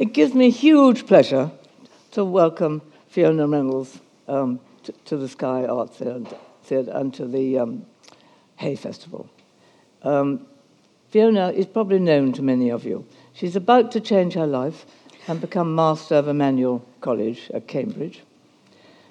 [0.00, 1.50] It gives me huge pleasure
[2.12, 7.84] to welcome Fiona Reynolds um, to, to, the Sky Arts Theatre and to the um,
[8.56, 9.28] Hay Festival.
[10.02, 10.46] Um,
[11.10, 13.04] Fiona is probably known to many of you.
[13.34, 14.86] She's about to change her life
[15.28, 18.22] and become Master of Emmanuel College at Cambridge.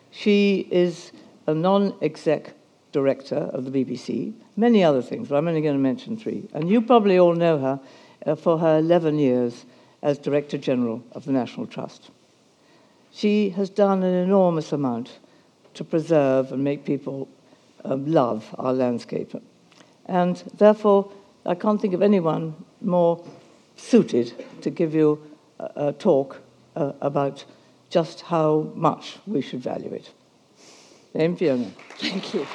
[0.10, 1.12] She is
[1.46, 2.56] a non exec
[2.92, 6.50] director of the BBC, many other things, but I'm only going to mention three.
[6.52, 7.80] And you probably all know her
[8.26, 9.66] uh, for her 11 years
[10.02, 12.12] as Director General of the National Trust.
[13.12, 15.20] She has done an enormous amount
[15.74, 17.28] to preserve and make people
[17.84, 19.34] um, love our landscape.
[20.06, 21.12] And therefore,
[21.46, 23.24] I can't think of anyone more
[23.76, 25.22] suited to give you
[25.60, 26.42] a, a talk
[26.76, 27.46] uh, about
[27.90, 30.12] just how much we should value it.
[31.14, 31.72] Dame Fiona.
[31.98, 32.46] Thank you.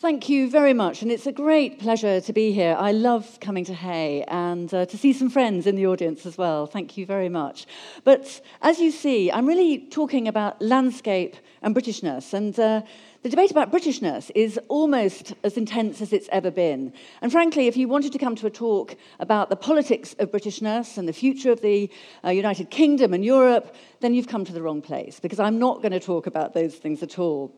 [0.00, 2.76] Thank you very much, and it's a great pleasure to be here.
[2.78, 6.38] I love coming to Hay and uh, to see some friends in the audience as
[6.38, 6.66] well.
[6.66, 7.66] Thank you very much.
[8.04, 12.82] But as you see, I'm really talking about landscape and Britishness, and uh,
[13.24, 16.92] the debate about Britishness is almost as intense as it's ever been.
[17.20, 20.96] And frankly, if you wanted to come to a talk about the politics of Britishness
[20.96, 21.90] and the future of the
[22.24, 25.82] uh, United Kingdom and Europe, then you've come to the wrong place, because I'm not
[25.82, 27.52] going to talk about those things at all.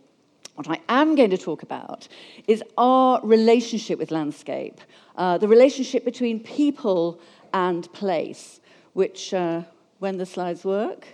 [0.61, 2.07] What I am going to talk about
[2.47, 4.79] is our relationship with landscape,
[5.17, 7.19] uh, the relationship between people
[7.55, 8.61] and place,
[8.93, 9.63] which, uh,
[10.01, 11.07] when the slides work,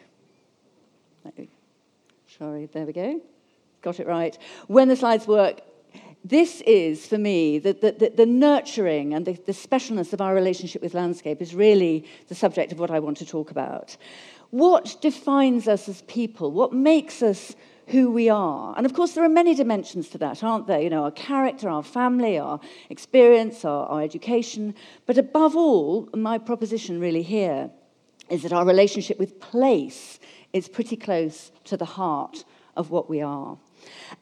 [2.26, 3.20] sorry, there we go,
[3.82, 4.36] got it right.
[4.66, 5.60] When the slides work,
[6.24, 10.82] this is, for me, the, the, the nurturing and the, the specialness of our relationship
[10.82, 13.96] with landscape is really the subject of what I want to talk about.
[14.50, 16.50] What defines us as people?
[16.50, 17.54] What makes us
[17.88, 18.74] who we are.
[18.76, 20.80] And of course, there are many dimensions to that, aren't there?
[20.80, 24.74] You know, our character, our family, our experience, our, our education.
[25.06, 27.70] But above all, my proposition really here
[28.28, 30.18] is that our relationship with place
[30.52, 32.44] is pretty close to the heart
[32.76, 33.56] of what we are.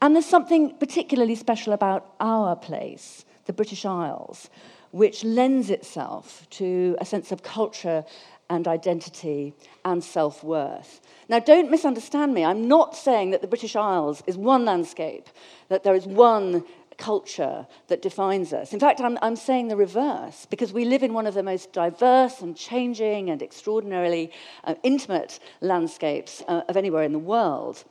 [0.03, 4.50] And there's something particularly special about our place, the British Isles,
[4.91, 8.05] which lends itself to a sense of culture
[8.50, 11.00] and identity and self worth.
[11.28, 12.44] Now, don't misunderstand me.
[12.44, 15.28] I'm not saying that the British Isles is one landscape,
[15.69, 16.65] that there is one
[16.99, 18.72] culture that defines us.
[18.72, 21.72] In fact, I'm, I'm saying the reverse, because we live in one of the most
[21.72, 24.31] diverse and changing and extraordinarily
[24.65, 27.84] uh, intimate landscapes uh, of anywhere in the world.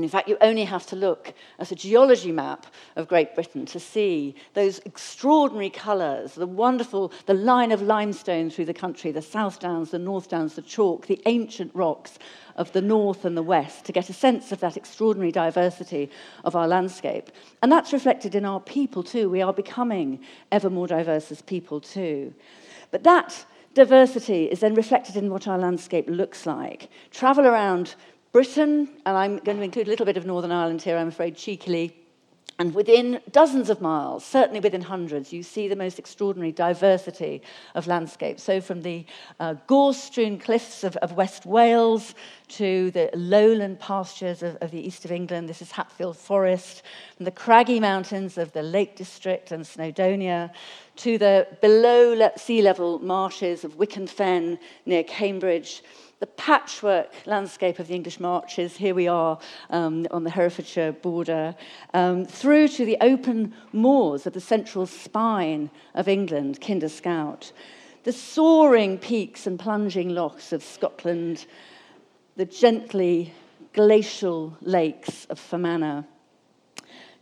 [0.00, 2.66] And in fact, you only have to look at a geology map
[2.96, 8.64] of Great Britain to see those extraordinary colours, the wonderful, the line of limestone through
[8.64, 12.18] the country, the South Downs, the North Downs, the chalk, the ancient rocks
[12.56, 16.08] of the North and the West, to get a sense of that extraordinary diversity
[16.44, 17.30] of our landscape.
[17.62, 19.28] And that's reflected in our people too.
[19.28, 22.32] We are becoming ever more diverse as people too.
[22.90, 23.44] But that
[23.74, 26.88] diversity is then reflected in what our landscape looks like.
[27.10, 27.96] Travel around
[28.32, 31.36] Britain, and I'm going to include a little bit of Northern Ireland here, I'm afraid,
[31.36, 31.96] cheekily.
[32.60, 37.40] And within dozens of miles, certainly within hundreds, you see the most extraordinary diversity
[37.74, 38.42] of landscapes.
[38.42, 39.06] So, from the
[39.40, 42.14] uh, gorse strewn cliffs of, of, West Wales
[42.48, 46.82] to the lowland pastures of, of, the east of England, this is Hatfield Forest,
[47.18, 50.50] the craggy mountains of the Lake District and Snowdonia
[50.96, 55.82] to the below sea level marshes of Wicken Fen near Cambridge
[56.20, 59.38] the patchwork landscape of the English Marches, here we are
[59.70, 61.54] um, on the Herefordshire border,
[61.94, 67.52] um, through to the open moors of the central spine of England, Kinder Scout,
[68.04, 71.46] the soaring peaks and plunging lochs of Scotland,
[72.36, 73.32] the gently
[73.72, 76.02] glacial lakes of Fermanagh,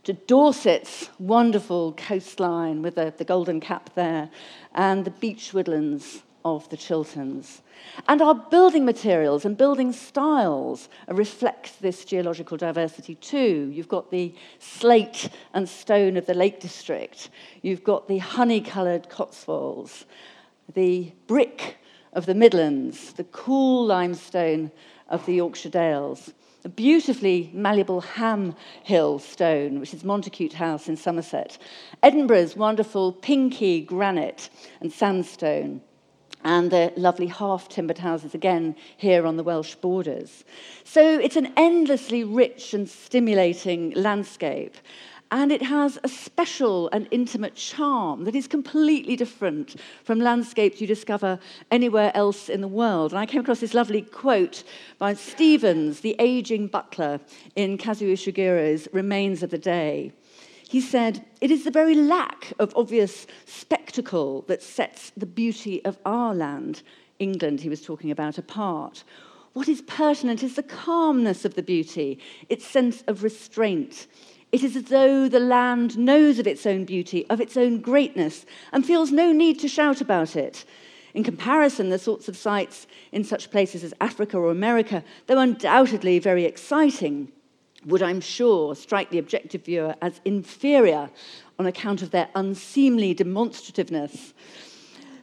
[0.03, 4.29] to Dorset's wonderful coastline with the, the golden cap there,
[4.73, 6.21] and the beech woodlands
[6.55, 7.61] of the Chilterns.
[8.07, 13.71] And our building materials and building styles reflect this geological diversity too.
[13.73, 17.29] You've got the slate and stone of the Lake District,
[17.61, 20.05] you've got the honey coloured Cotswolds,
[20.73, 21.77] the brick
[22.13, 24.71] of the Midlands, the cool limestone
[25.07, 26.33] of the Yorkshire Dales.
[26.65, 28.53] A beautifully malleable Ham
[28.83, 31.57] Hill stone, which is Montacute House in Somerset.
[32.03, 34.49] Edinburgh's wonderful pinky granite
[34.81, 35.81] and sandstone
[36.43, 40.43] and the lovely half timbered houses again here on the Welsh borders.
[40.83, 44.75] So it's an endlessly rich and stimulating landscape.
[45.31, 50.87] And it has a special and intimate charm that is completely different from landscapes you
[50.87, 51.39] discover
[51.69, 53.11] anywhere else in the world.
[53.11, 54.63] And I came across this lovely quote
[54.97, 57.19] by Stevens, the aging butler
[57.55, 60.13] in Kazuo Ishiguro's Remains of the Day.
[60.69, 65.97] He said, It is the very lack of obvious spectacle that sets the beauty of
[66.05, 66.83] our land,
[67.17, 69.03] England, he was talking about, apart.
[69.53, 72.19] What is pertinent is the calmness of the beauty,
[72.49, 74.05] its sense of restraint.
[74.51, 78.45] It is as though the land knows of its own beauty, of its own greatness,
[78.71, 80.65] and feels no need to shout about it.
[81.15, 86.19] In comparison, the sorts of sights in such places as Africa or America, though undoubtedly
[86.19, 87.31] very exciting,
[87.85, 91.09] would, I'm sure, strike the objective viewer as inferior
[91.57, 94.33] on account of their unseemly demonstrativeness.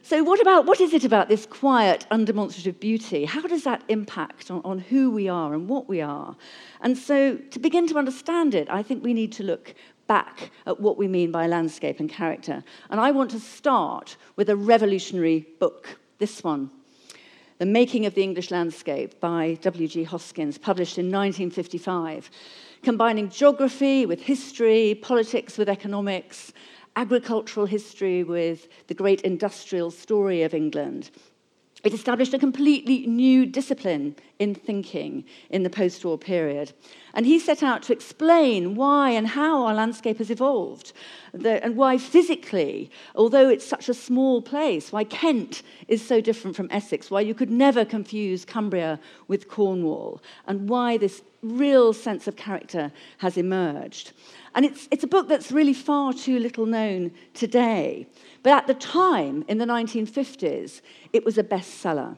[0.01, 3.25] So, what, about, what is it about this quiet, undemonstrative beauty?
[3.25, 6.35] How does that impact on, on who we are and what we are?
[6.79, 9.75] And so, to begin to understand it, I think we need to look
[10.07, 12.63] back at what we mean by landscape and character.
[12.89, 16.71] And I want to start with a revolutionary book, this one
[17.57, 20.03] the Making of the English Landscape by W.G.
[20.03, 22.29] Hoskins, published in 1955,
[22.83, 26.53] combining geography with history, politics with economics,
[26.95, 31.09] agricultural history with the great industrial story of England.
[31.87, 36.73] It established a completely new discipline in thinking in the post war period.
[37.13, 40.91] And he set out to explain why and how our landscape has evolved,
[41.31, 46.67] and why physically, although it's such a small place, why Kent is so different from
[46.71, 48.99] Essex, why you could never confuse Cumbria
[49.29, 54.13] with Cornwall, and why this real sense of character has emerged.
[54.55, 58.07] And it's, it's a book that's really far too little known today.
[58.43, 60.81] But at the time, in the 1950s,
[61.13, 62.17] it was a bestseller.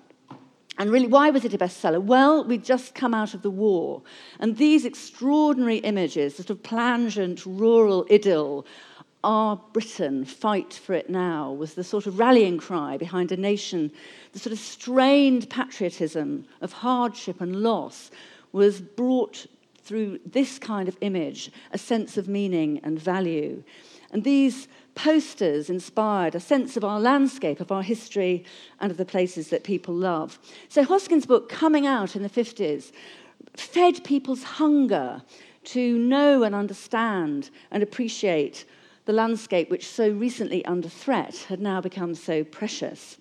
[0.77, 2.01] And really, why was it a bestseller?
[2.01, 4.01] Well, we'd just come out of the war.
[4.39, 8.65] And these extraordinary images, sort of plangent rural idyll,
[9.21, 13.91] our Britain, fight for it now, was the sort of rallying cry behind a nation.
[14.31, 18.11] The sort of strained patriotism of hardship and loss
[18.51, 19.45] was brought
[19.83, 23.63] through this kind of image, a sense of meaning and value.
[24.11, 28.43] And these posters inspired a sense of our landscape, of our history,
[28.79, 30.39] and of the places that people love.
[30.67, 32.91] So Hoskins' book, coming out in the 50s,
[33.55, 35.21] fed people's hunger
[35.65, 38.65] to know and understand and appreciate
[39.05, 43.17] the landscape which so recently under threat had now become so precious.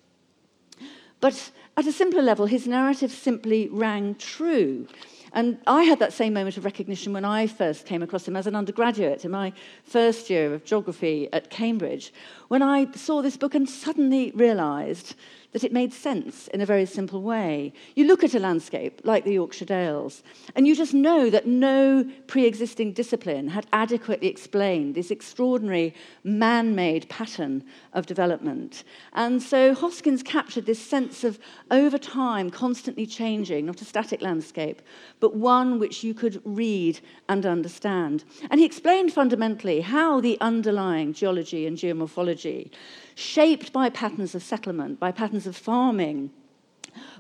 [1.21, 4.87] But at a simpler level, his narrative simply rang true.
[5.33, 8.47] And I had that same moment of recognition when I first came across him as
[8.47, 9.53] an undergraduate in my
[9.85, 12.13] first year of geography at Cambridge,
[12.49, 15.15] when I saw this book and suddenly realized
[15.59, 17.73] that it made sense in a very simple way.
[17.97, 20.23] You look at a landscape like the Yorkshire Dales,
[20.55, 26.77] and you just know that no pre existing discipline had adequately explained this extraordinary man
[26.77, 28.85] made pattern of development.
[29.15, 31.41] And so Hoskins captured this sense of
[31.73, 34.81] over time constantly changing, not a static landscape,
[35.19, 38.23] but one which you could read and understand.
[38.49, 42.71] And he explained fundamentally how the underlying geology and geomorphology
[43.19, 46.31] shaped by patterns of settlement, by patterns of farming,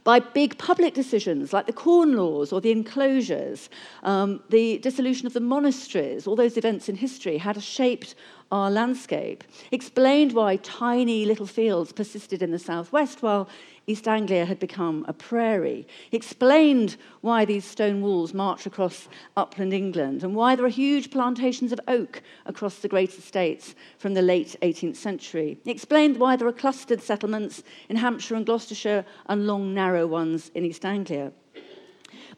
[0.04, 3.68] by big public decisions like the Corn Laws or the enclosures,
[4.04, 8.14] um, the dissolution of the monasteries, all those events in history had shaped
[8.52, 9.42] our landscape,
[9.72, 13.48] explained why tiny little fields persisted in the southwest while
[13.88, 15.87] East Anglia had become a prairie.
[16.11, 21.11] He explained why these stone walls march across upland England and why there are huge
[21.11, 25.59] plantations of oak across the great estates from the late 18th century.
[25.64, 30.50] He explained why there are clustered settlements in Hampshire and Gloucestershire and long, narrow ones
[30.54, 31.33] in East Anglia.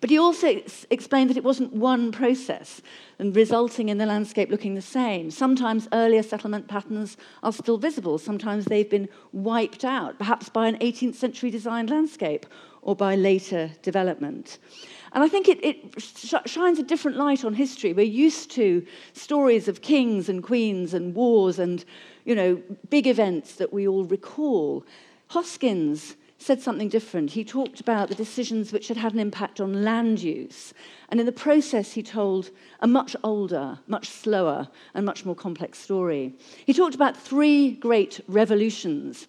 [0.01, 2.81] But he also ex- explained that it wasn't one process
[3.19, 5.31] and resulting in the landscape looking the same.
[5.31, 10.79] Sometimes earlier settlement patterns are still visible, sometimes they've been wiped out, perhaps by an
[10.79, 12.47] 18th century designed landscape
[12.83, 14.59] or by later development.
[15.13, 17.93] And I think it, it sh- shines a different light on history.
[17.93, 21.85] We're used to stories of kings and queens and wars and,
[22.25, 24.87] you know, big events that we all recall.
[25.29, 27.31] Hoskins said something different.
[27.31, 30.73] He talked about the decisions which had had an impact on land use.
[31.11, 35.79] And in the process, he told a much older, much slower, and much more complex
[35.79, 36.35] story.
[36.65, 39.29] He talked about three great revolutions.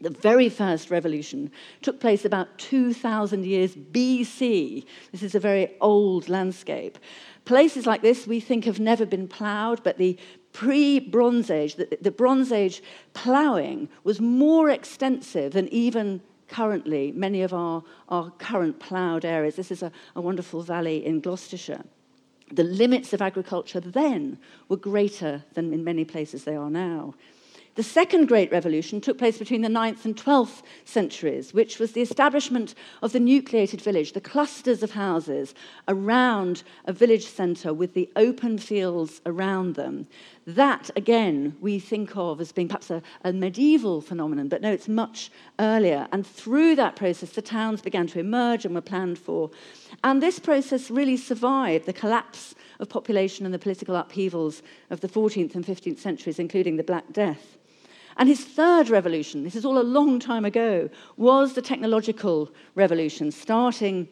[0.00, 1.50] The very first revolution
[1.82, 4.86] took place about 2,000 years BC.
[5.10, 6.98] This is a very old landscape.
[7.44, 10.16] Places like this we think have never been ploughed, but the
[10.52, 12.82] pre Bronze Age, the, the Bronze Age
[13.14, 19.56] ploughing was more extensive than even currently many of our, our current ploughed areas.
[19.56, 21.84] This is a, a wonderful valley in Gloucestershire.
[22.52, 24.38] The limits of agriculture then
[24.68, 27.14] were greater than in many places they are now.
[27.76, 32.00] The second great revolution took place between the 9th and 12th centuries, which was the
[32.00, 35.54] establishment of the nucleated village, the clusters of houses
[35.86, 40.06] around a village centre with the open fields around them.
[40.46, 44.88] That, again, we think of as being perhaps a, a, medieval phenomenon, but no, it's
[44.88, 46.08] much earlier.
[46.12, 49.50] And through that process, the towns began to emerge and were planned for.
[50.02, 55.08] And this process really survived the collapse of population and the political upheavals of the
[55.08, 57.55] 14th and 15th centuries, including the Black Death.
[58.16, 63.30] And his third revolution, this is all a long time ago, was the technological revolution,
[63.30, 64.08] starting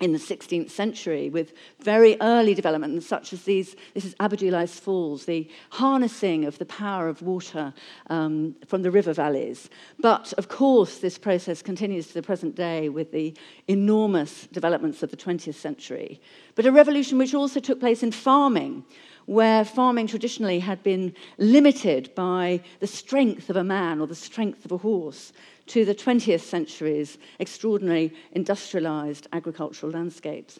[0.00, 5.24] in the 16th century with very early developments such as these this is Aberdulais Falls,
[5.24, 7.74] the harnessing of the power of water
[8.08, 9.68] um, from the river valleys.
[9.98, 13.34] But of course, this process continues to the present day with the
[13.66, 16.20] enormous developments of the 20th century.
[16.54, 18.84] But a revolution which also took place in farming,
[19.28, 24.64] where farming traditionally had been limited by the strength of a man or the strength
[24.64, 25.34] of a horse
[25.66, 30.58] to the 20th century's extraordinary industrialized agricultural landscapes.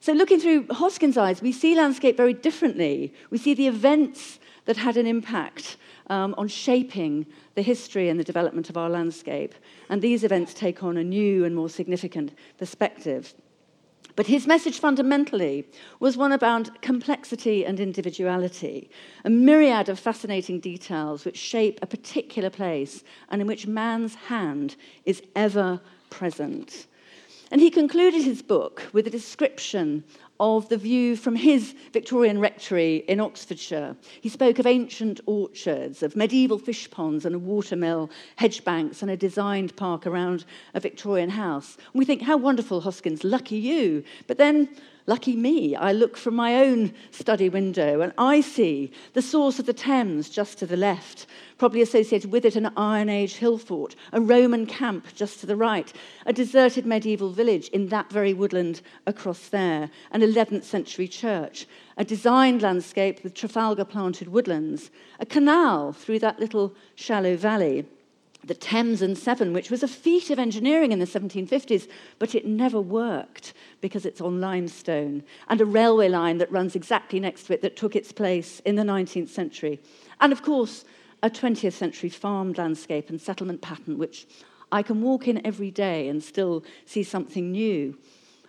[0.00, 3.12] So, looking through Hoskin's eyes, we see landscape very differently.
[3.28, 5.76] We see the events that had an impact
[6.08, 9.54] um, on shaping the history and the development of our landscape.
[9.90, 13.34] And these events take on a new and more significant perspective.
[14.16, 15.68] But his message fundamentally
[16.00, 18.90] was one about complexity and individuality,
[19.26, 24.76] a myriad of fascinating details which shape a particular place and in which man's hand
[25.04, 26.86] is ever present.
[27.50, 30.02] And he concluded his book with a description
[30.38, 33.96] of the view from his Victorian rectory in Oxfordshire.
[34.20, 39.10] He spoke of ancient orchards, of medieval fish ponds and a watermill, hedge banks, and
[39.10, 41.76] a designed park around a Victorian house.
[41.76, 44.04] And we think, how wonderful, Hoskins, lucky you.
[44.26, 44.68] But then
[45.08, 49.66] Lucky me, I look from my own study window and I see the source of
[49.66, 51.26] the Thames just to the left,
[51.58, 55.54] probably associated with it an Iron Age hill fort, a Roman camp just to the
[55.54, 55.92] right,
[56.26, 62.04] a deserted medieval village in that very woodland across there, an 11th century church, a
[62.04, 67.86] designed landscape with Trafalgar planted woodlands, a canal through that little shallow valley
[68.46, 71.88] the Thames and Severn, which was a feat of engineering in the 1750s,
[72.18, 77.20] but it never worked because it's on limestone, and a railway line that runs exactly
[77.20, 79.80] next to it that took its place in the 19th century.
[80.20, 80.84] And of course,
[81.22, 84.26] a 20th century farmed landscape and settlement pattern, which
[84.70, 87.98] I can walk in every day and still see something new.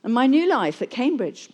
[0.03, 1.49] And my new life at Cambridge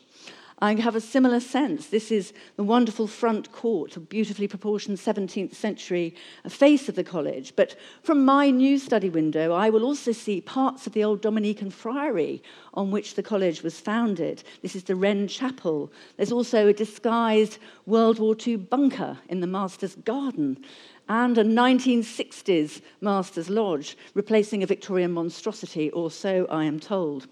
[0.63, 1.87] I have a similar sense.
[1.87, 6.15] This is the wonderful front court, a beautifully proportioned 17th century
[6.47, 7.53] face of the college.
[7.57, 11.69] But from my new study window, I will also see parts of the old Dominican
[11.69, 12.41] friary
[12.75, 14.45] on which the college was founded.
[14.61, 15.91] This is the Wren Chapel.
[16.15, 20.63] There's also a disguised World War II bunker in the Master's Garden
[21.09, 27.27] and a 1960s Master's Lodge, replacing a Victorian monstrosity, or so I am told.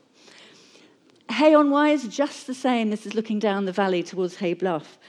[1.32, 2.90] Hay on Wye is just the same.
[2.90, 5.00] This is looking down the valley towards Hay Bluff.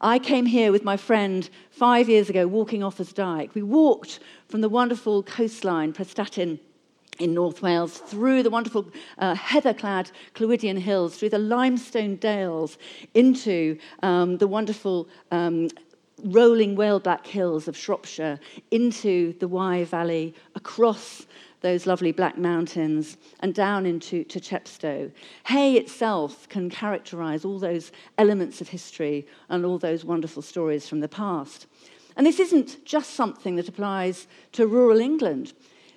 [0.00, 3.54] I came here with my friend five years ago walking Offa's Dyke.
[3.54, 6.60] We walked from the wonderful coastline, Prestatyn,
[7.18, 8.86] in North Wales, through the wonderful
[9.18, 12.78] uh, heather clad Clwydian hills, through the limestone dales,
[13.14, 15.68] into um, the wonderful um,
[16.24, 18.38] rolling whaleback hills of Shropshire,
[18.70, 21.26] into the Wye Valley, across
[21.62, 25.10] those lovely black mountains and down into to Chepstow.
[25.46, 31.00] Hay itself can characterize all those elements of history and all those wonderful stories from
[31.00, 31.66] the past.
[32.16, 35.54] And this isn't just something that applies to rural England.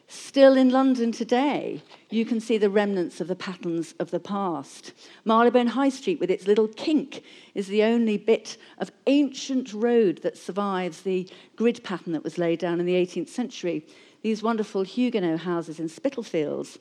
[0.08, 1.82] Still in London today,
[2.12, 4.94] you can see the remnants of the patterns of the past.
[5.26, 7.24] Marylebone High Street, with its little kink,
[7.56, 12.60] is the only bit of ancient road that survives the grid pattern that was laid
[12.60, 13.84] down in the 18th century
[14.26, 16.80] these wonderful Huguenot houses in Spitalfields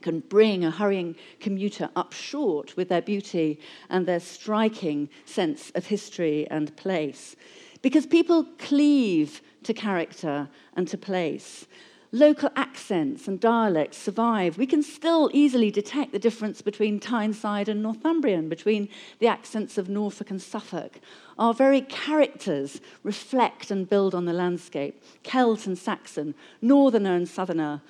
[0.00, 3.58] can bring a hurrying commuter up short with their beauty
[3.90, 7.34] and their striking sense of history and place.
[7.82, 11.66] Because people cleave to character and to place.
[12.10, 14.56] Local accents and dialects survive.
[14.56, 18.88] We can still easily detect the difference between Tyneside and Northumbrian, between
[19.18, 21.00] the accents of Norfolk and Suffolk,
[21.38, 27.82] our very characters reflect and build on the landscape Celt and Saxon, Northerner and Southerner,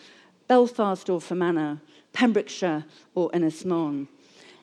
[0.48, 1.78] Belfast or Fermanagh,
[2.12, 2.84] Pembrokeshire
[3.14, 4.08] or Môn.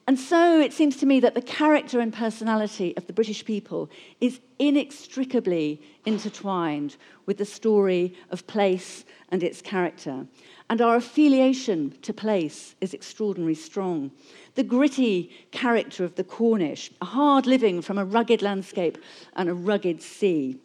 [0.07, 3.89] And so it seems to me that the character and personality of the British people
[4.21, 6.95] is inextricably intertwined
[7.25, 10.27] with the story of place and its character.
[10.69, 14.11] And our affiliation to place is extraordinarily strong
[14.53, 18.97] the gritty character of the Cornish, a hard living from a rugged landscape
[19.35, 20.57] and a rugged sea,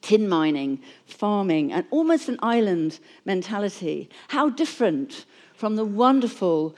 [0.00, 4.08] tin mining, farming, and almost an island mentality.
[4.28, 6.76] How different from the wonderful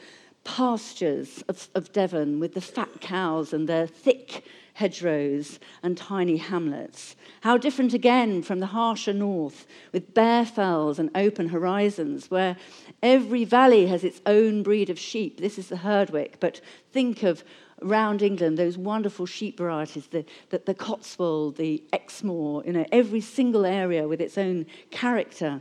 [0.49, 7.17] pastures of, of Devon with the fat cows and their thick hedgerows and tiny hamlets.
[7.43, 12.57] How different again from the harsher north, with bare fells and open horizons, where
[13.03, 15.39] every valley has its own breed of sheep.
[15.39, 16.63] This is the Herdwick, but
[16.93, 17.45] think of
[17.83, 23.21] around England, those wonderful sheep varieties, the, the, the Cotswold, the Exmoor, you know, every
[23.21, 25.61] single area with its own character.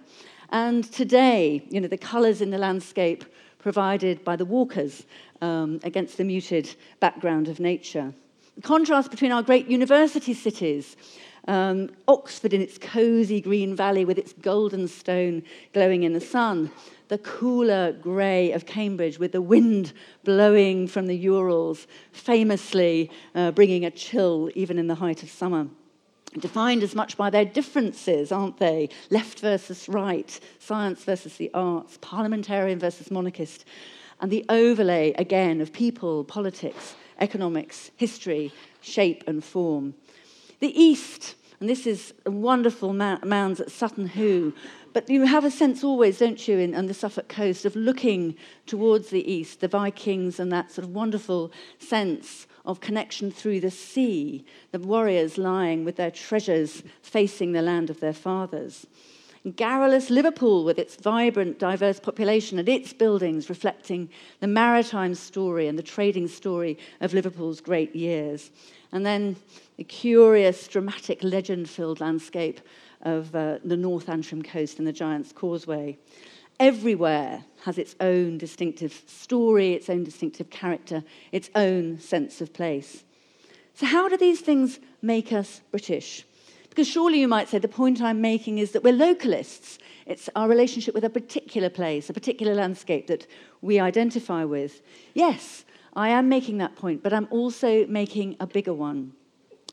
[0.50, 3.26] And today, you know, the colours in the landscape
[3.68, 5.06] provided by the walkers
[5.42, 8.14] um, against the muted background of nature.
[8.56, 10.96] The contrast between our great university cities,
[11.50, 15.44] um, Oxford in its cosy green valley with its golden stone
[15.74, 16.72] glowing in the sun,
[17.10, 19.92] the cooler grey of Cambridge with the wind
[20.24, 25.68] blowing from the Urals, famously uh, bringing a chill even in the height of summer.
[26.40, 28.90] Defined as much by their differences, aren't they?
[29.10, 33.66] Left versus right, science versus the arts, parliamentarian versus monarchist,
[34.20, 38.52] and the overlay again of people, politics, economics, history,
[38.82, 39.96] shape, and form.
[40.60, 44.54] The East, and this is wonderful mounds at Sutton Hoo,
[44.94, 48.36] but you have a sense always, don't you, in, on the Suffolk coast of looking
[48.66, 53.72] towards the East, the Vikings, and that sort of wonderful sense of connection through the
[53.72, 58.86] sea, the warriors lying with their treasures facing the land of their fathers
[59.56, 64.10] garrulous Liverpool with its vibrant, diverse population and its buildings reflecting
[64.40, 68.52] the maritime story and the trading story of Liverpool's great years.
[68.92, 69.36] And then
[69.78, 72.62] the curious, dramatic, legend filled landscape
[73.04, 75.98] of uh, the North Antrim coast and the Giant's Causeway.
[76.60, 83.04] Everywhere has its own distinctive story, its own distinctive character, its own sense of place.
[83.76, 86.26] So, how do these things make us British?
[86.70, 89.78] Because surely you might say the point I'm making is that we're localists.
[90.06, 93.28] It's our relationship with a particular place, a particular landscape that
[93.62, 94.82] we identify with.
[95.14, 99.14] Yes, I am making that point, but I'm also making a bigger one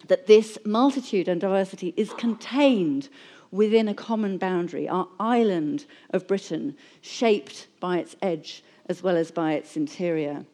[0.09, 3.09] that this multitude and diversity is contained
[3.55, 9.31] within a common boundary, our island of Britain, shaped by its edge as well as
[9.31, 10.45] by its interior.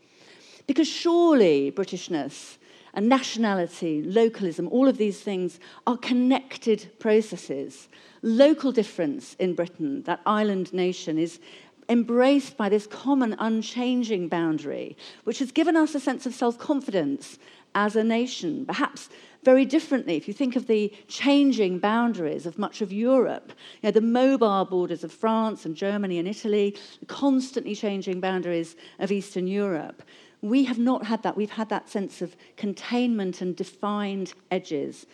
[0.67, 2.59] Because surely Britishness
[2.93, 7.89] and nationality, localism, all of these things are connected processes.
[8.21, 11.41] Local difference in Britain, that island nation, is
[11.89, 17.39] embraced by this common, unchanging boundary, which has given us a sense of self confidence
[17.75, 18.67] as a nation.
[18.67, 19.09] Perhaps
[19.43, 23.53] very differently, if you think of the changing boundaries of much of Europe,
[23.83, 28.77] you know, the mobile borders of France and Germany and Italy, the constantly changing boundaries
[28.99, 30.03] of Eastern Europe.
[30.43, 31.37] We have not had that.
[31.37, 35.07] We've had that sense of containment and defined edges.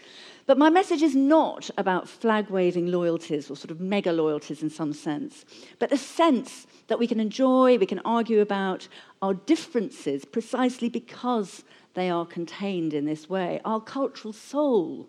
[0.47, 4.71] But my message is not about flag waving loyalties or sort of mega loyalties in
[4.71, 5.45] some sense,
[5.81, 8.87] but a sense that we can enjoy, we can argue about
[9.21, 11.64] our differences precisely because
[11.97, 13.61] they are contained in this way.
[13.65, 15.09] Our cultural soul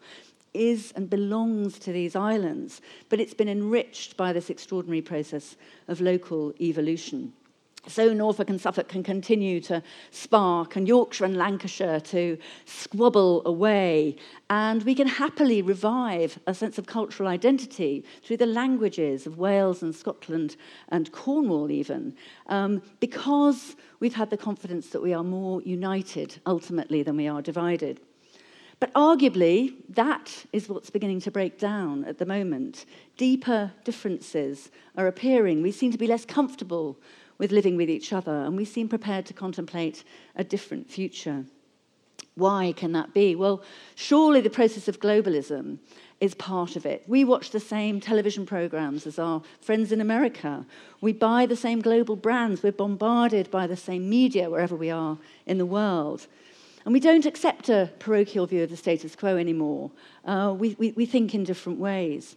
[0.53, 5.55] is and belongs to these islands, but it's been enriched by this extraordinary process
[5.87, 7.33] of local evolution.
[7.87, 14.17] So Norfolk and Suffolk can continue to spark, and Yorkshire and Lancashire to squabble away.
[14.49, 19.81] And we can happily revive a sense of cultural identity through the languages of Wales
[19.81, 20.57] and Scotland
[20.89, 22.15] and Cornwall, even,
[22.47, 27.41] um, because we've had the confidence that we are more united ultimately than we are
[27.41, 28.01] divided.
[28.79, 32.85] But arguably, that is what's beginning to break down at the moment.
[33.17, 35.63] Deeper differences are appearing.
[35.63, 36.99] We seem to be less comfortable
[37.37, 40.03] with living with each other, and we seem prepared to contemplate
[40.35, 41.45] a different future.
[42.35, 43.35] Why can that be?
[43.35, 43.63] Well,
[43.95, 45.79] surely the process of globalism
[46.19, 47.03] is part of it.
[47.07, 50.65] We watch the same television programs as our friends in America.
[51.01, 52.61] We buy the same global brands.
[52.61, 56.27] We're bombarded by the same media wherever we are in the world.
[56.85, 59.91] And we don't accept a parochial view of the status quo anymore.
[60.23, 62.35] Uh, we, we, we think in different ways.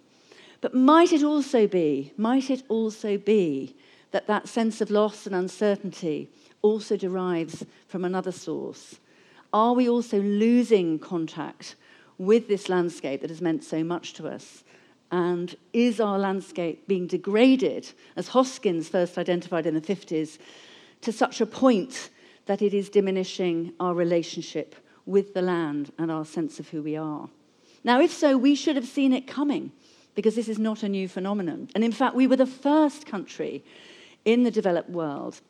[0.61, 3.77] But might it also be, might it also be
[4.11, 6.29] that that sense of loss and uncertainty
[6.63, 8.99] also derives from another source?
[9.53, 11.75] Are we also losing contact
[12.19, 14.65] with this landscape that has meant so much to us?
[15.11, 20.39] And is our landscape being degraded, as Hoskins first identified in the 50s,
[21.01, 22.11] to such a point
[22.47, 26.97] that it is diminishing our relationship with the land and our sense of who we
[26.97, 27.29] are?
[27.83, 29.73] Now, if so, we should have seen it coming
[30.15, 31.69] because this is not a new phenomenon.
[31.75, 33.65] And in fact, we were the first country
[34.25, 35.41] in the developed world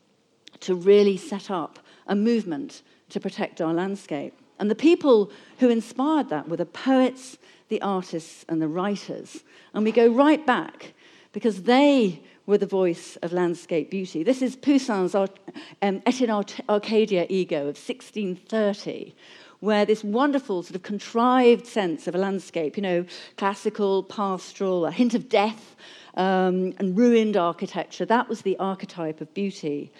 [0.61, 4.35] to really set up a movement to protect our landscape.
[4.59, 9.43] And the people who inspired that were the poets, the artists, and the writers.
[9.73, 10.93] And we go right back
[11.33, 14.23] because they were the voice of landscape beauty.
[14.23, 15.29] This is Poussin's um,
[15.81, 16.31] Et in
[16.69, 19.15] Arcadia ego of 1630,
[19.61, 23.05] where this wonderful sort of contrived sense of a landscape, you know,
[23.37, 25.77] classical, pastoral, a hint of death,
[26.15, 29.93] um, and ruined architecture, that was the archetype of beauty.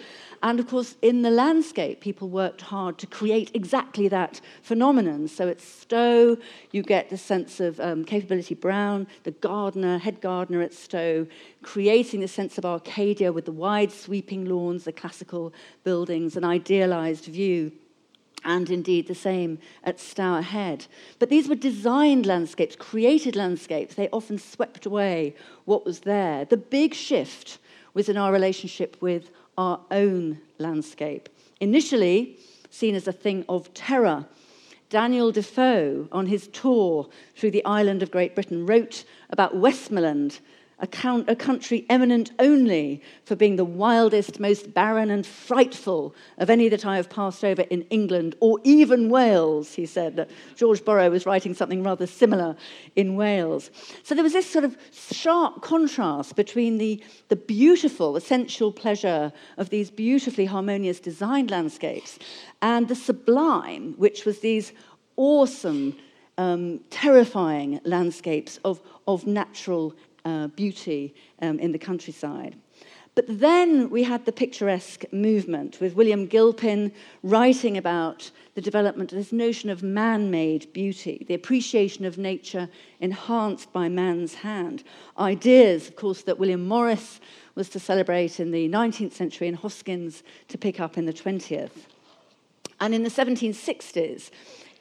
[0.43, 5.29] And of course, in the landscape, people worked hard to create exactly that phenomenon.
[5.29, 6.39] So at Stowe,
[6.73, 11.27] you get the sense of um, capability Brown, the gardener, head gardener at Stowe,
[11.63, 15.53] creating the sense of Arcadia with the wide sweeping lawns, the classical
[15.85, 17.73] buildings, an idealized view
[18.45, 20.87] and indeed the same at Stour Head.
[21.19, 23.95] But these were designed landscapes, created landscapes.
[23.95, 26.45] They often swept away what was there.
[26.45, 27.59] The big shift
[27.95, 31.29] was in our relationship with our own landscape.
[31.61, 32.39] Initially
[32.71, 34.27] seen as a thing of terror,
[34.89, 40.41] Daniel Defoe, on his tour through the island of Great Britain, wrote about Westmoreland
[40.81, 46.51] a, count, a country eminent only for being the wildest, most barren and frightful of
[46.51, 50.29] any that I have passed over in England or even Wales, he said.
[50.57, 52.57] George Borrow was writing something rather similar
[52.97, 53.71] in Wales.
[54.03, 59.71] So there was this sort of sharp contrast between the, the beautiful, essential pleasure of
[59.71, 62.19] these beautifully harmonious designed landscapes
[62.63, 64.73] and the sublime, which was these
[65.17, 65.97] awesome,
[66.39, 72.57] um, terrifying landscapes of, of natural uh, beauty um, in the countryside.
[73.17, 79.19] But then we had the picturesque movement with William Gilpin writing about the development of
[79.19, 82.69] this notion of man made beauty, the appreciation of nature
[83.01, 84.85] enhanced by man's hand.
[85.19, 87.21] Ideas, of course, that William Morris
[87.57, 91.87] was to celebrate in the 19th century and Hoskins to pick up in the 20th.
[92.81, 94.31] And in the 1760s,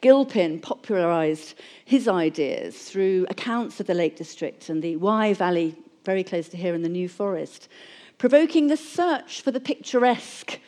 [0.01, 6.23] Gilpin popularised his ideas through accounts of the Lake District and the Wye Valley, very
[6.23, 7.67] close to here in the New Forest,
[8.17, 10.59] provoking the search for the picturesque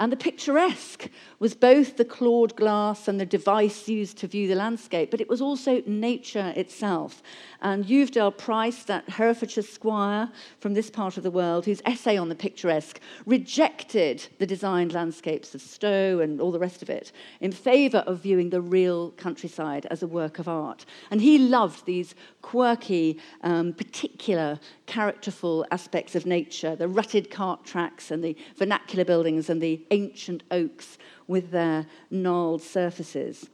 [0.00, 4.54] and the picturesque was both the Claude glass and the device used to view the
[4.54, 7.22] landscape, but it was also nature itself.
[7.64, 12.28] And Uvedale Price, that Herefordshire squire from this part of the world, whose essay on
[12.28, 17.52] the picturesque rejected the designed landscapes of Stowe and all the rest of it in
[17.52, 20.84] favour of viewing the real countryside as a work of art.
[21.10, 28.10] And he loved these quirky, um, particular, characterful aspects of nature the rutted cart tracks
[28.10, 33.48] and the vernacular buildings and the ancient oaks with their gnarled surfaces.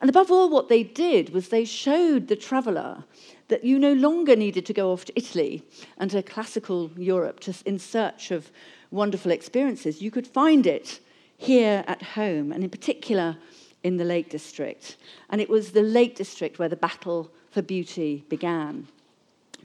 [0.00, 3.04] And above all, what they did was they showed the traveller
[3.48, 5.62] that you no longer needed to go off to Italy
[5.98, 8.50] and to classical Europe to, in search of
[8.90, 10.02] wonderful experiences.
[10.02, 11.00] You could find it
[11.36, 13.36] here at home, and in particular
[13.82, 14.96] in the Lake District.
[15.30, 18.88] And it was the Lake District where the battle for beauty began.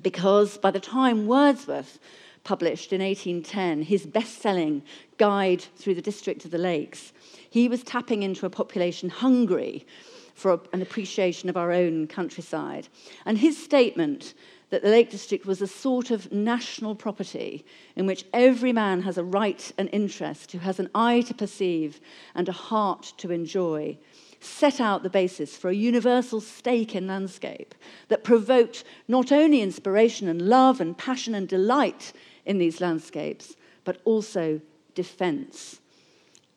[0.02, 2.00] Because by the time Wordsworth
[2.44, 4.82] published in 1810 his best selling
[5.18, 7.14] Guide Through the District of the Lakes,
[7.50, 9.86] he was tapping into a population hungry
[10.34, 12.88] for an appreciation of our own countryside.
[13.26, 14.34] And his statement
[14.70, 19.18] that the Lake District was a sort of national property in which every man has
[19.18, 22.00] a right and interest, who has an eye to perceive
[22.36, 23.98] and a heart to enjoy,
[24.40, 27.76] set out the basis for a universal stake in landscape
[28.08, 32.14] that provoked not only inspiration and love and passion and delight
[32.46, 34.62] in these landscapes, but also
[34.94, 35.82] defense.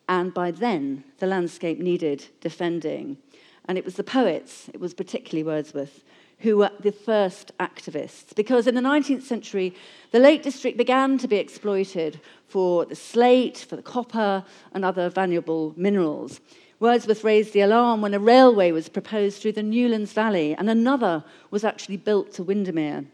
[0.07, 3.17] And by then, the landscape needed defending.
[3.65, 6.03] And it was the poets, it was particularly Wordsworth,
[6.39, 8.35] who were the first activists.
[8.35, 9.73] Because in the 19th century,
[10.11, 15.09] the Lake District began to be exploited for the slate, for the copper, and other
[15.09, 16.41] valuable minerals.
[16.79, 21.23] Wordsworth raised the alarm when a railway was proposed through the Newlands Valley, and another
[21.49, 23.05] was actually built to Windermere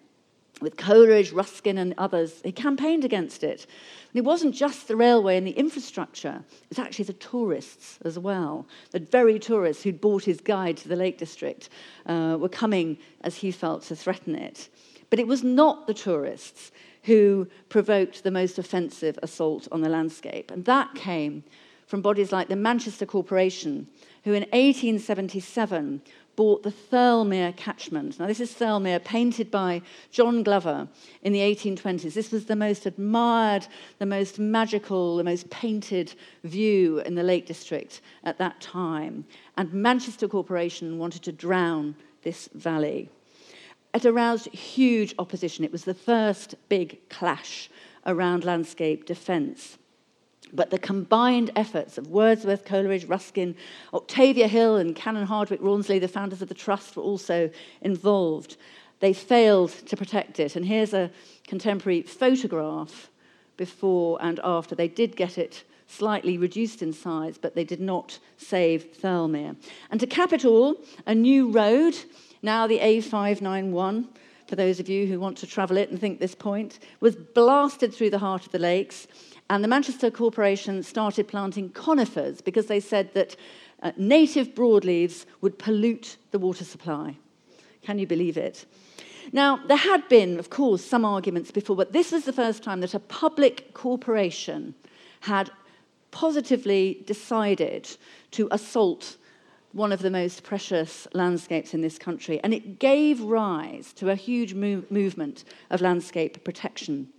[0.62, 2.42] with Coleridge, Ruskin, and others.
[2.44, 3.66] He campaigned against it.
[4.12, 8.68] And it wasn't just the railway and the infrastructure, it's actually the tourists as well.
[8.92, 11.70] The very tourists who'd bought his guide to the Lake District
[12.06, 14.70] uh, were coming, as he felt, to threaten it.
[15.10, 16.72] But it was not the tourists
[17.04, 20.52] who provoked the most offensive assault on the landscape.
[20.52, 21.44] And that came
[21.88, 23.88] from bodies like the Manchester Corporation,
[24.24, 26.02] who in 1877
[26.40, 28.18] bought the Thirlmere catchment.
[28.18, 30.88] Now, this is Thirlmere, painted by John Glover
[31.22, 32.14] in the 1820s.
[32.14, 36.14] This was the most admired, the most magical, the most painted
[36.46, 39.26] view in the Lake District at that time.
[39.58, 43.10] And Manchester Corporation wanted to drown this valley.
[43.94, 45.66] It aroused huge opposition.
[45.66, 47.70] It was the first big clash
[48.06, 49.78] around landscape defence.
[50.54, 53.56] But the combined efforts of Wordsworth, Coleridge, Ruskin,
[53.94, 57.50] Octavia Hill, and Canon Hardwicke Rawnsley, the founders of the Trust, were also
[57.82, 58.58] involved.
[59.00, 60.56] they failed to protect it.
[60.56, 61.12] And here's a
[61.48, 63.10] contemporary photograph
[63.58, 64.76] before and after.
[64.76, 69.56] They did get it slightly reduced in size, but they did not save Thirlmere.
[69.90, 71.96] And to cap it all, a new road,
[72.42, 74.08] now the A591,
[74.48, 77.94] for those of you who want to travel it and think this point, was blasted
[77.94, 79.08] through the heart of the lakes.
[79.50, 83.36] And the Manchester Corporation started planting conifers because they said that
[83.82, 87.16] uh, native broadleaves would pollute the water supply.
[87.82, 88.66] Can you believe it?
[89.32, 92.82] Now, there had been, of course, some arguments before, but this was the first time
[92.82, 94.76] that a public corporation
[95.22, 95.50] had
[96.12, 97.90] positively decided
[98.32, 99.18] to assault
[99.72, 102.40] one of the most precious landscapes in this country.
[102.44, 107.10] And it gave rise to a huge move- movement of landscape protection.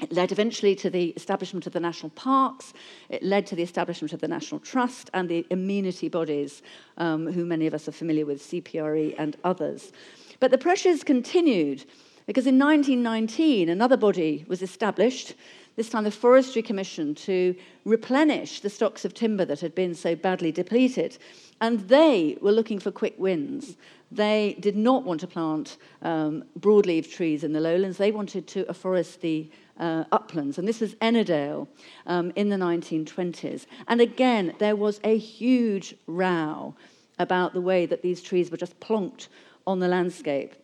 [0.00, 2.72] It led eventually to the establishment of the national parks.
[3.08, 6.62] It led to the establishment of the National Trust and the amenity bodies,
[6.98, 9.92] um, who many of us are familiar with, CPRE and others.
[10.40, 11.84] But the pressures continued
[12.28, 15.34] because in 1919, another body was established,
[15.76, 17.54] this time the Forestry Commission, to
[17.86, 21.16] replenish the stocks of timber that had been so badly depleted.
[21.62, 23.78] And they were looking for quick wins.
[24.12, 28.64] They did not want to plant um, broadleaf trees in the lowlands, they wanted to
[28.64, 30.58] afforest the uh, uplands.
[30.58, 31.68] And this was Ennerdale
[32.06, 33.66] um, in the 1920s.
[33.86, 36.74] And again, there was a huge row
[37.18, 39.28] about the way that these trees were just plonked
[39.66, 40.54] on the landscape.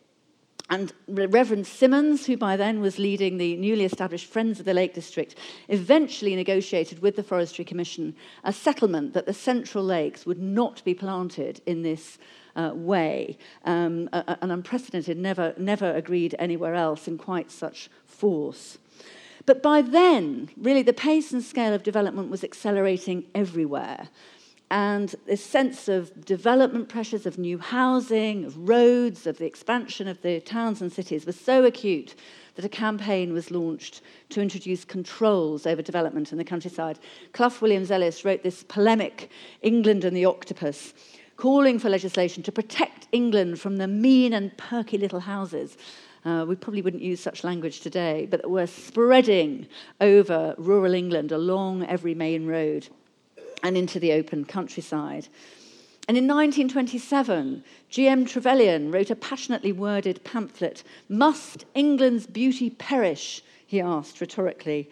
[0.67, 4.95] And Reverend Symonds, who by then was leading the newly established Friends of the Lake
[4.95, 5.35] District,
[5.67, 10.95] eventually negotiated with the Forestry Commission a settlement that the Central Lakes would not be
[10.95, 12.17] planted in this
[12.55, 18.79] uh, way, um, an unprecedented, never, never agreed anywhere else in quite such force.
[19.45, 24.09] But by then, really, the pace and scale of development was accelerating everywhere.
[24.71, 30.21] And this sense of development pressures of new housing, of roads, of the expansion of
[30.23, 32.15] the towns and cities was so acute
[32.55, 36.97] that a campaign was launched to introduce controls over development in the countryside.
[37.33, 39.29] Clough Williams Ellis wrote this polemic,
[39.61, 40.93] England and the Octopus,
[41.37, 45.77] calling for legislation to protect England from the mean and perky little houses.
[46.25, 49.67] Uh, we probably wouldn't use such language today, but were spreading
[50.01, 52.87] over rural England along every main road
[53.61, 55.27] and into the open countryside.
[56.07, 58.25] And in 1927, G.M.
[58.25, 63.43] Trevelyan wrote a passionately worded pamphlet Must England's beauty perish?
[63.65, 64.89] he asked rhetorically.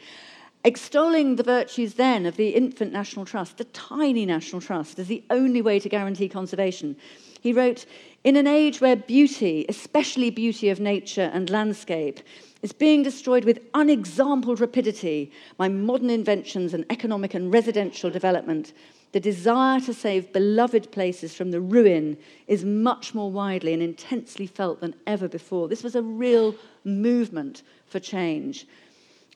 [0.63, 5.24] Extolling the virtues then of the infant national trust, the tiny national trust, as the
[5.30, 6.96] only way to guarantee conservation,
[7.43, 7.86] he wrote
[8.23, 12.21] In an age where beauty, especially beauty of nature and landscape,
[12.62, 18.71] is being destroyed with unexampled rapidity by modern inventions and economic and residential development.
[19.12, 24.47] The desire to save beloved places from the ruin is much more widely and intensely
[24.47, 25.67] felt than ever before.
[25.67, 28.65] This was a real movement for change.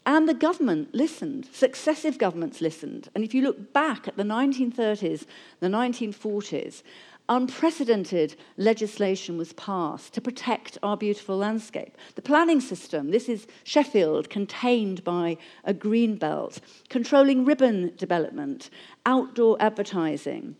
[0.05, 3.09] And the government listened, successive governments listened.
[3.13, 5.25] And if you look back at the 1930s,
[5.59, 6.81] the 1940s,
[7.29, 11.97] unprecedented legislation was passed to protect our beautiful landscape.
[12.15, 16.59] The planning system, this is Sheffield, contained by a green belt,
[16.89, 18.69] controlling ribbon development,
[19.05, 20.55] outdoor advertising.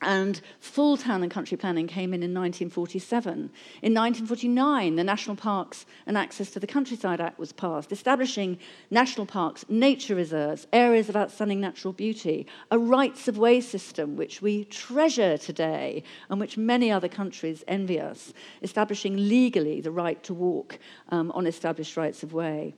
[0.00, 3.32] And full town and country planning came in in 1947.
[3.32, 8.58] In 1949, the National Parks and Access to the Countryside Act was passed, establishing
[8.90, 14.40] national parks, nature reserves, areas of outstanding natural beauty, a rights of way system which
[14.40, 18.32] we treasure today and which many other countries envy us,
[18.62, 22.74] establishing legally the right to walk um, on established rights of way.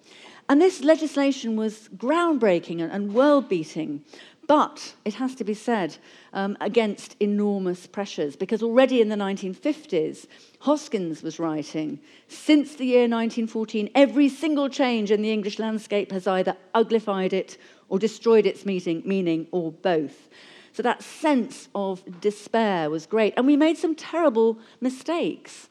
[0.49, 4.05] And this legislation was groundbreaking and world beating
[4.51, 5.97] but it has to be said,
[6.33, 10.27] um, against enormous pressures, because already in the 1950s,
[10.59, 16.27] Hoskins was writing, since the year 1914, every single change in the English landscape has
[16.27, 17.59] either uglified it
[17.89, 20.29] or destroyed its meaning, meaning or both.
[20.73, 23.35] So that sense of despair was great.
[23.37, 25.69] And we made some terrible mistakes.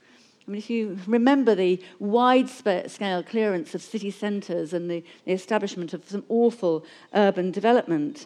[0.48, 5.34] I mean, if you remember the wide scale clearance of city centres and the, the
[5.34, 8.26] establishment of some awful urban development,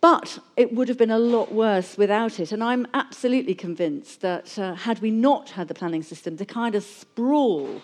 [0.00, 2.52] but it would have been a lot worse without it.
[2.52, 6.74] And I'm absolutely convinced that uh, had we not had the planning system, the kind
[6.74, 7.82] of sprawl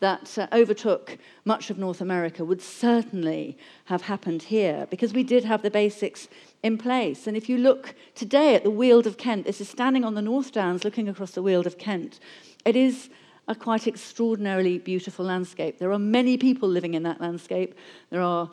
[0.00, 5.44] that uh, overtook much of North America would certainly have happened here because we did
[5.44, 6.28] have the basics
[6.62, 7.26] in place.
[7.26, 10.22] And if you look today at the Weald of Kent, this is standing on the
[10.22, 12.20] North Downs looking across the Weald of Kent.
[12.64, 13.08] It is
[13.48, 15.78] a quite extraordinarily beautiful landscape.
[15.78, 17.74] There are many people living in that landscape.
[18.10, 18.50] There are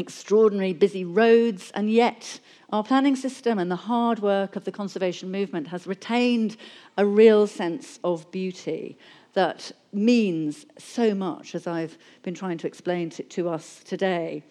[0.00, 5.30] extraordinary busy roads, and yet our planning system and the hard work of the conservation
[5.30, 6.56] movement has retained
[6.96, 8.96] a real sense of beauty.
[9.32, 14.42] that means so much, as I've been trying to explain to, to us today.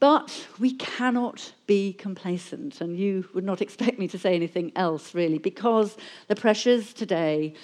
[0.00, 5.14] But we cannot be complacent, and you would not expect me to say anything else,
[5.14, 5.96] really, because
[6.28, 7.54] the pressures today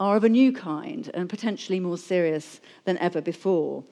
[0.00, 3.84] are of a new kind and potentially more serious than ever before.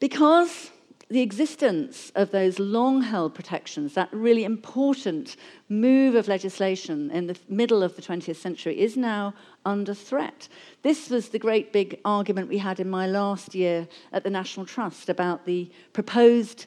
[0.00, 0.70] Because
[1.10, 5.36] the existence of those long held protections, that really important
[5.68, 10.48] move of legislation in the middle of the 20th century, is now under threat.
[10.82, 14.66] This was the great big argument we had in my last year at the National
[14.66, 16.66] Trust about the proposed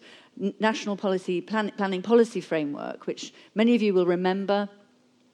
[0.60, 4.70] national policy plan, planning policy framework, which many of you will remember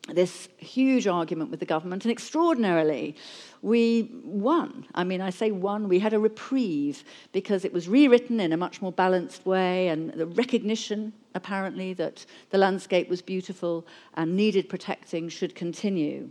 [0.09, 3.15] this huge argument with the government, and extraordinarily,
[3.61, 4.85] we won.
[4.93, 8.57] I mean, I say won, we had a reprieve because it was rewritten in a
[8.57, 14.67] much more balanced way, and the recognition, apparently, that the landscape was beautiful and needed
[14.67, 16.29] protecting should continue.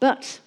[0.00, 0.40] But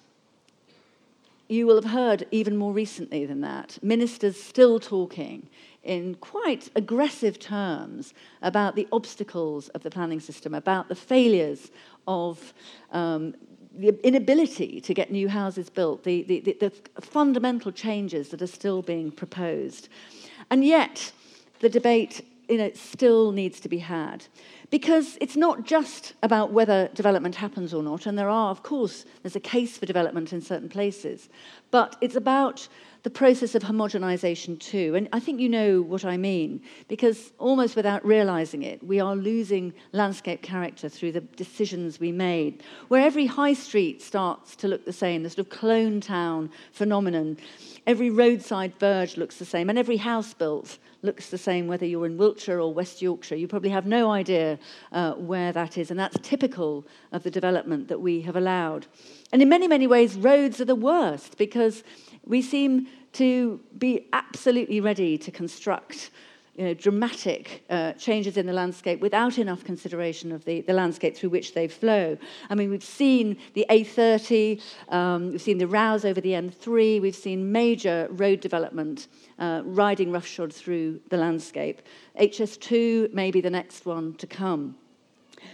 [1.50, 5.48] you will have heard even more recently than that, ministers still talking
[5.82, 11.70] in quite aggressive terms about the obstacles of the planning system, about the failures
[12.06, 12.52] of
[12.92, 13.34] um,
[13.76, 16.52] the inability to get new houses built, the, the, the,
[16.94, 19.88] the fundamental changes that are still being proposed.
[20.50, 21.12] And yet,
[21.60, 24.24] the debate you know, still needs to be had.
[24.70, 29.04] Because it's not just about whether development happens or not, and there are, of course,
[29.22, 31.28] there's a case for development in certain places,
[31.72, 32.68] but it's about
[33.02, 34.94] the process of homogenization too.
[34.94, 39.16] And I think you know what I mean, because almost without realizing it, we are
[39.16, 42.62] losing landscape character through the decisions we made.
[42.88, 47.38] Where every high street starts to look the same, the sort of clone town phenomenon,
[47.86, 52.06] every roadside verge looks the same, and every house built looks the same whether you're
[52.06, 53.36] in Wiltshire or West Yorkshire.
[53.36, 54.58] You probably have no idea
[54.92, 58.86] uh, where that is, and that's typical of the development that we have allowed.
[59.32, 61.82] And in many, many ways, roads are the worst because
[62.24, 66.10] we seem to be absolutely ready to construct
[66.56, 71.16] you know, dramatic uh, changes in the landscape without enough consideration of the, the landscape
[71.16, 72.18] through which they flow.
[72.48, 77.14] I mean, we've seen the A30, um, we've seen the rows over the M3, we've
[77.14, 79.08] seen major road development
[79.38, 81.82] uh, riding roughshod through the landscape.
[82.20, 84.76] HS2 may be the next one to come.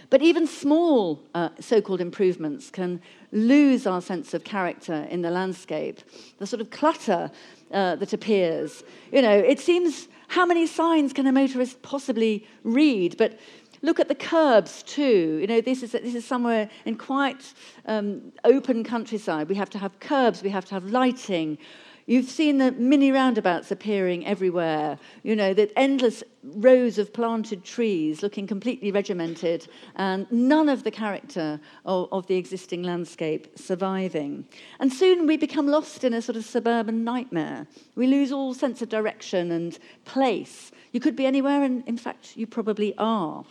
[0.09, 5.29] But even small uh, so called improvements can lose our sense of character in the
[5.29, 6.01] landscape.
[6.39, 7.31] The sort of clutter
[7.71, 8.83] uh, that appears.
[9.11, 13.17] You know, it seems how many signs can a motorist possibly read?
[13.17, 13.39] But
[13.81, 15.37] look at the curbs too.
[15.41, 17.53] You know, this is, this is somewhere in quite
[17.85, 19.49] um, open countryside.
[19.49, 21.57] We have to have curbs, we have to have lighting,
[22.09, 28.23] You've seen the mini roundabouts appearing everywhere, you know, the endless rows of planted trees
[28.23, 29.67] looking completely regimented,
[29.97, 34.47] and none of the character of, of, the existing landscape surviving.
[34.79, 37.67] And soon we become lost in a sort of suburban nightmare.
[37.95, 40.71] We lose all sense of direction and place.
[40.93, 43.43] You could be anywhere, and in fact, you probably are.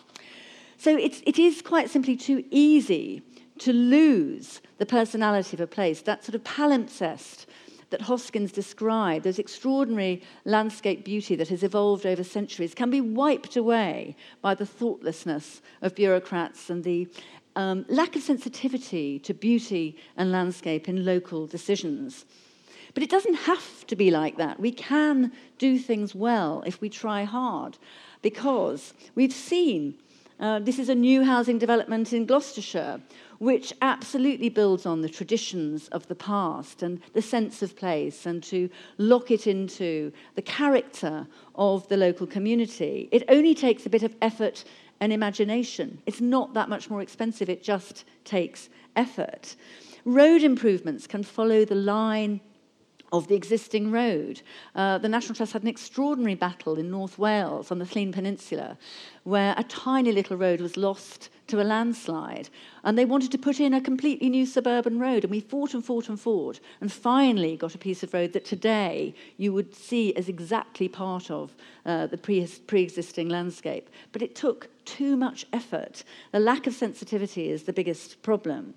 [0.78, 3.22] So it's, it is quite simply too easy
[3.58, 7.44] to lose the personality of a place, that sort of palimpsest
[7.90, 13.56] that Hoskins described, those extraordinary landscape beauty that has evolved over centuries, can be wiped
[13.56, 17.08] away by the thoughtlessness of bureaucrats and the
[17.54, 22.24] um, lack of sensitivity to beauty and landscape in local decisions.
[22.92, 24.58] But it doesn't have to be like that.
[24.58, 27.78] We can do things well if we try hard,
[28.22, 29.94] because we've seen
[30.38, 33.00] uh, this is a new housing development in Gloucestershire
[33.38, 38.42] which absolutely builds on the traditions of the past and the sense of place and
[38.42, 38.68] to
[38.98, 43.08] lock it into the character of the local community.
[43.12, 44.64] It only takes a bit of effort
[45.00, 46.00] and imagination.
[46.06, 49.56] It's not that much more expensive, it just takes effort.
[50.04, 52.40] Road improvements can follow the line
[53.12, 54.42] of the existing road.
[54.74, 58.76] Uh, the National Trust had an extraordinary battle in North Wales on the Llŷn Peninsula,
[59.24, 62.48] where a tiny little road was lost to a landslide.
[62.82, 65.24] And they wanted to put in a completely new suburban road.
[65.24, 68.44] And we fought and fought and fought, and finally got a piece of road that
[68.44, 71.54] today you would see as exactly part of
[71.84, 73.88] uh, the pre existing landscape.
[74.12, 76.04] But it took too much effort.
[76.32, 78.74] The lack of sensitivity is the biggest problem.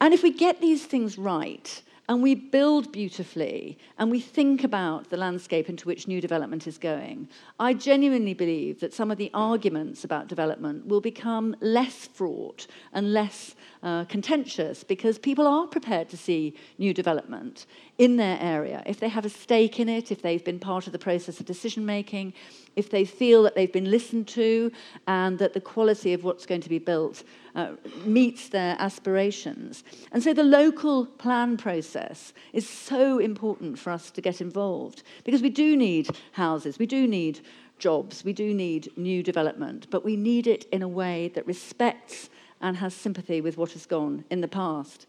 [0.00, 5.10] And if we get these things right, and we build beautifully and we think about
[5.10, 7.28] the landscape into which new development is going,
[7.58, 13.12] I genuinely believe that some of the arguments about development will become less fraught and
[13.12, 17.66] less uh, contentious because people are prepared to see new development
[17.98, 18.82] in their area.
[18.86, 21.46] If they have a stake in it, if they've been part of the process of
[21.46, 22.34] decision making,
[22.74, 24.70] if they feel that they've been listened to
[25.06, 27.22] and that the quality of what's going to be built
[27.54, 27.72] uh,
[28.04, 29.82] meets their aspirations.
[30.12, 35.42] And so the local plan process is so important for us to get involved because
[35.42, 37.40] we do need houses, we do need
[37.78, 42.28] jobs, we do need new development, but we need it in a way that respects
[42.60, 45.06] and has sympathy with what has gone in the past.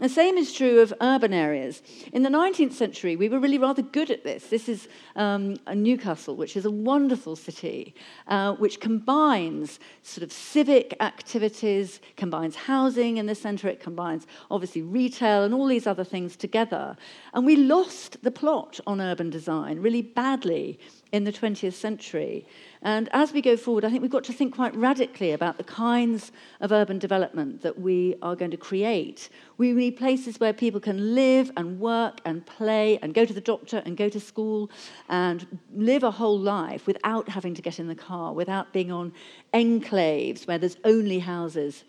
[0.00, 1.82] The same is true of urban areas.
[2.12, 4.46] In the 19th century, we were really rather good at this.
[4.46, 4.86] This is
[5.16, 7.96] um, Newcastle, which is a wonderful city,
[8.28, 14.82] uh, which combines sort of civic activities, combines housing in the centre, it combines obviously
[14.82, 16.96] retail and all these other things together.
[17.34, 20.78] And we lost the plot on urban design really badly
[21.10, 22.46] in the 20th century.
[22.82, 25.64] And as we go forward, I think we've got to think quite radically about the
[25.64, 29.28] kinds of urban development that we are going to create.
[29.56, 33.40] We need places where people can live and work and play and go to the
[33.40, 34.70] doctor and go to school
[35.08, 39.12] and live a whole life without having to get in the car, without being on
[39.52, 41.84] enclaves where there's only houses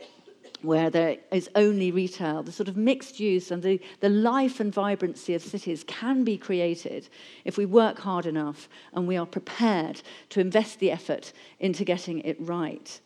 [0.61, 4.73] where there is only retail, the sort of mixed use and the, the life and
[4.73, 7.07] vibrancy of cities can be created
[7.45, 12.19] if we work hard enough and we are prepared to invest the effort into getting
[12.21, 12.99] it right.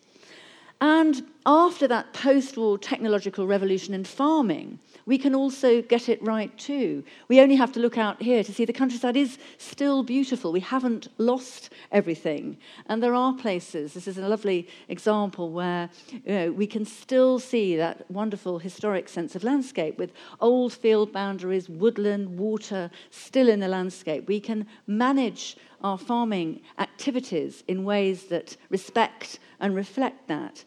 [0.84, 6.55] And after that post war technological revolution in farming, we can also get it right
[6.57, 7.05] too.
[7.29, 10.51] We only have to look out here to see the countryside is still beautiful.
[10.51, 12.57] We haven't lost everything.
[12.88, 17.39] And there are places, this is a lovely example where you know, we can still
[17.39, 20.11] see that wonderful historic sense of landscape with
[20.41, 24.27] old field boundaries, woodland, water still in the landscape.
[24.27, 30.63] We can manage our farming activities in ways that respect and reflect that.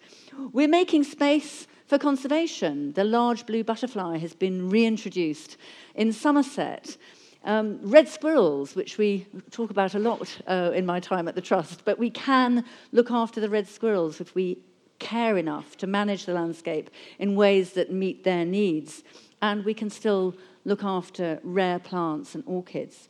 [0.52, 2.92] We're making space for conservation.
[2.92, 5.56] The large blue butterfly has been reintroduced
[5.94, 6.96] in Somerset.
[7.44, 11.40] Um, red squirrels, which we talk about a lot uh, in my time at the
[11.40, 14.58] Trust, but we can look after the red squirrels if we
[14.98, 19.04] care enough to manage the landscape in ways that meet their needs.
[19.40, 23.08] And we can still look after rare plants and orchids.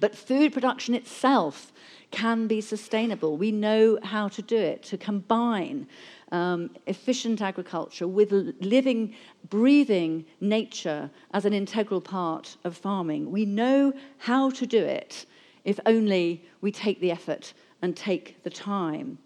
[0.00, 1.72] But food production itself
[2.10, 3.36] can be sustainable.
[3.36, 5.86] We know how to do it, to combine
[6.32, 9.14] um, efficient agriculture with living,
[9.48, 13.30] breathing nature as an integral part of farming.
[13.30, 15.26] We know how to do it
[15.64, 19.18] if only we take the effort and take the time.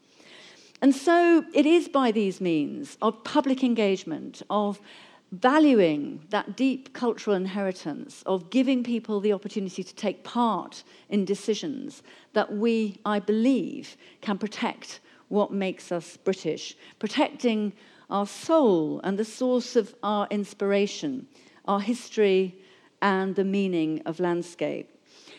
[0.83, 4.81] And so it is by these means of public engagement, of
[5.41, 12.03] valuing that deep cultural inheritance, of giving people the opportunity to take part in decisions,
[12.33, 17.73] that we, I believe, can protect what makes us British, protecting
[18.11, 21.27] our soul and the source of our inspiration,
[21.67, 22.55] our history,
[23.01, 24.94] and the meaning of landscape.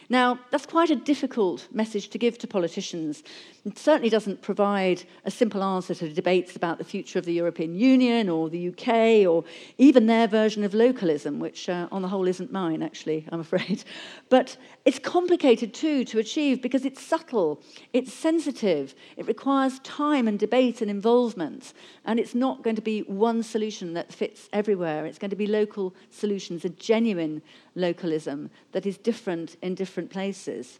[0.09, 3.23] Now, that's quite a difficult message to give to politicians.
[3.65, 7.75] It certainly doesn't provide a simple answer to debates about the future of the European
[7.75, 9.43] Union or the UK or
[9.79, 13.83] even their version of localism, which uh, on the whole isn't mine, actually, I'm afraid.
[14.29, 17.61] But it's complicated too to achieve because it's subtle,
[17.93, 21.73] it's sensitive, it requires time and debate and involvement,
[22.05, 25.05] and it's not going to be one solution that fits everywhere.
[25.05, 27.41] It's going to be local solutions, a genuine
[27.75, 30.79] localism that is different in different places.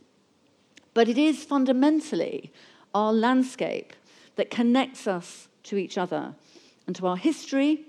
[0.94, 2.52] But it is fundamentally
[2.94, 3.94] our landscape
[4.36, 6.36] that connects us to each other
[6.88, 7.86] and to our history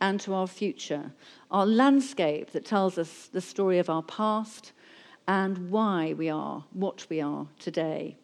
[0.00, 1.12] and to our future.
[1.50, 4.72] Our landscape that tells us the story of our past
[5.28, 8.16] and why we are what we are today.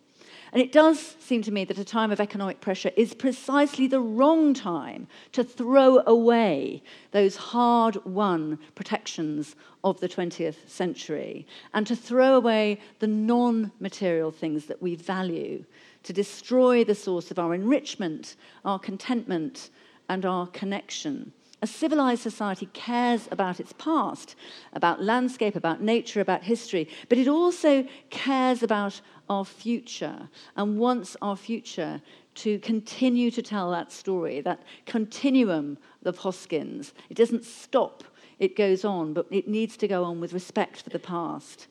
[0.53, 4.01] And it does seem to me that a time of economic pressure is precisely the
[4.01, 11.95] wrong time to throw away those hard won protections of the 20th century and to
[11.95, 15.65] throw away the non material things that we value,
[16.03, 19.71] to destroy the source of our enrichment, our contentment,
[20.09, 21.33] and our connection.
[21.61, 24.37] A civilized society cares about its past,
[24.75, 31.17] about landscape, about nature, about history, but it also cares about our future and wants
[31.23, 32.01] our future
[32.37, 36.95] to continue to tell that story, that continuum of Hoskins.
[37.11, 38.05] It doesn't stop,
[38.39, 41.67] it goes on, but it needs to go on with respect for the past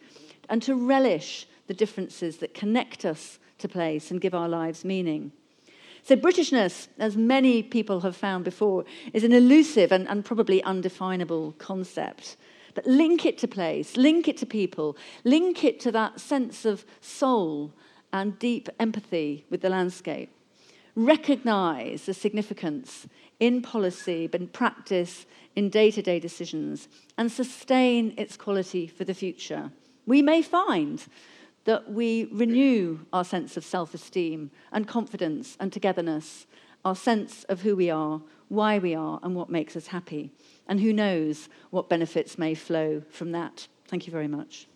[0.50, 5.32] and to relish the differences that connect us to place and give our lives meaning.
[6.04, 11.54] So, Britishness, as many people have found before, is an elusive and, and probably undefinable
[11.58, 12.38] concept.
[12.78, 16.86] But link it to place, link it to people, link it to that sense of
[17.02, 17.74] soul
[18.14, 20.30] and deep empathy with the landscape.
[20.94, 23.08] Recognize the significance
[23.40, 25.26] in policy, in practice,
[25.56, 29.72] in day to day decisions, and sustain its quality for the future.
[30.06, 31.04] We may find
[31.64, 36.46] that we renew our sense of self esteem and confidence and togetherness,
[36.86, 40.30] our sense of who we are, why we are, and what makes us happy.
[40.68, 43.68] And who knows what benefits may flow from that.
[43.88, 44.68] Thank you very much.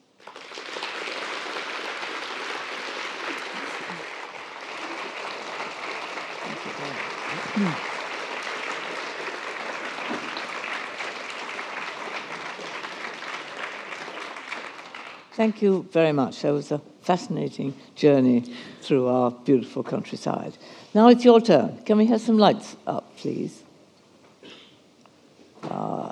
[15.34, 16.42] Thank you very much.
[16.42, 18.44] That was a fascinating journey
[18.82, 20.58] through our beautiful countryside.
[20.94, 21.82] Now it's your turn.
[21.86, 23.64] Can we have some lights up, please?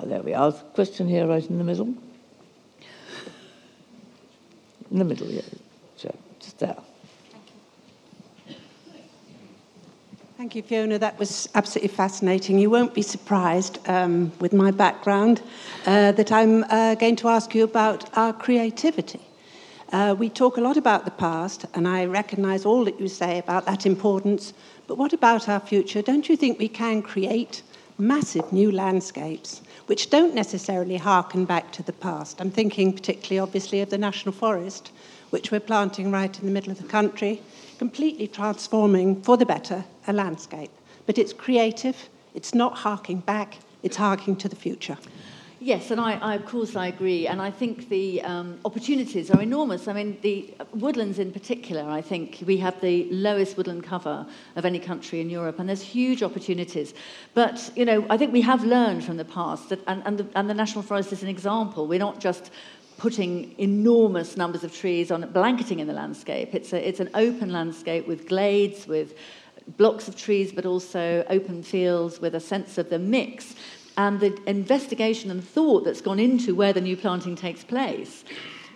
[0.00, 0.50] Ah, there we are.
[0.52, 1.94] Question here, right in the middle.
[4.90, 5.42] In the middle, yeah.
[5.98, 6.76] Just there.
[10.38, 10.98] Thank you, Fiona.
[10.98, 12.58] That was absolutely fascinating.
[12.58, 15.42] You won't be surprised um, with my background
[15.84, 19.20] uh, that I'm uh, going to ask you about our creativity.
[19.92, 23.38] Uh, we talk a lot about the past, and I recognize all that you say
[23.38, 24.54] about that importance.
[24.86, 26.00] But what about our future?
[26.00, 27.62] Don't you think we can create
[27.98, 32.40] massive new landscapes which don't necessarily harken back to the past?
[32.40, 34.92] I'm thinking particularly, obviously, of the National Forest,
[35.30, 37.42] which we're planting right in the middle of the country
[37.80, 40.70] completely transforming for the better a landscape.
[41.06, 44.98] But it's creative, it's not harking back, it's harking to the future.
[45.62, 49.42] Yes, and I, I, of course I agree, and I think the um, opportunities are
[49.42, 49.88] enormous.
[49.88, 54.64] I mean, the woodlands in particular, I think we have the lowest woodland cover of
[54.64, 56.94] any country in Europe, and there's huge opportunities.
[57.34, 60.26] But you know, I think we have learned from the past, that, and, and, the,
[60.34, 61.86] and the National Forest is an example.
[61.86, 62.50] We're not just
[62.96, 66.54] putting enormous numbers of trees on blanketing in the landscape.
[66.54, 69.14] It's, a, it's an open landscape with glades, with
[69.76, 73.54] blocks of trees, but also open fields with a sense of the mix.
[73.96, 78.24] And the investigation and thought that's gone into where the new planting takes place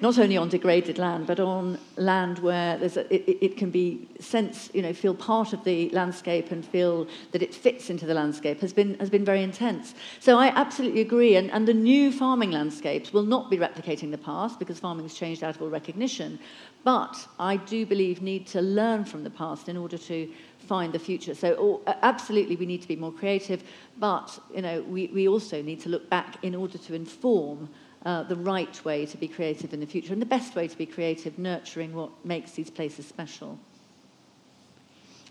[0.00, 4.68] not only on degraded land, but on land where a, it, it, can be sense,
[4.74, 8.60] you know, feel part of the landscape and feel that it fits into the landscape
[8.60, 9.94] has been, has been very intense.
[10.20, 11.36] So I absolutely agree.
[11.36, 15.14] And, and the new farming landscapes will not be replicating the past because farming has
[15.14, 16.38] changed out of all recognition.
[16.82, 20.28] But I do believe need to learn from the past in order to
[20.64, 21.34] find the future.
[21.34, 23.62] So absolutely we need to be more creative,
[23.98, 27.68] but you know, we, we also need to look back in order to inform
[28.04, 30.76] uh, the right way to be creative in the future and the best way to
[30.76, 33.58] be creative, nurturing what makes these places special.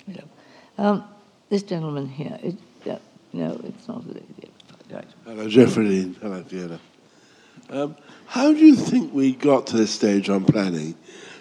[0.07, 0.21] Yeah.
[0.77, 1.03] Um,
[1.49, 2.97] this gentleman here, it, yeah,
[3.31, 4.49] no, it's not a lady.
[4.91, 5.07] Right.
[5.25, 6.79] Hello, Jeffrey Hello, Fiona.
[7.69, 10.95] Um, how do you think we got to this stage on planning?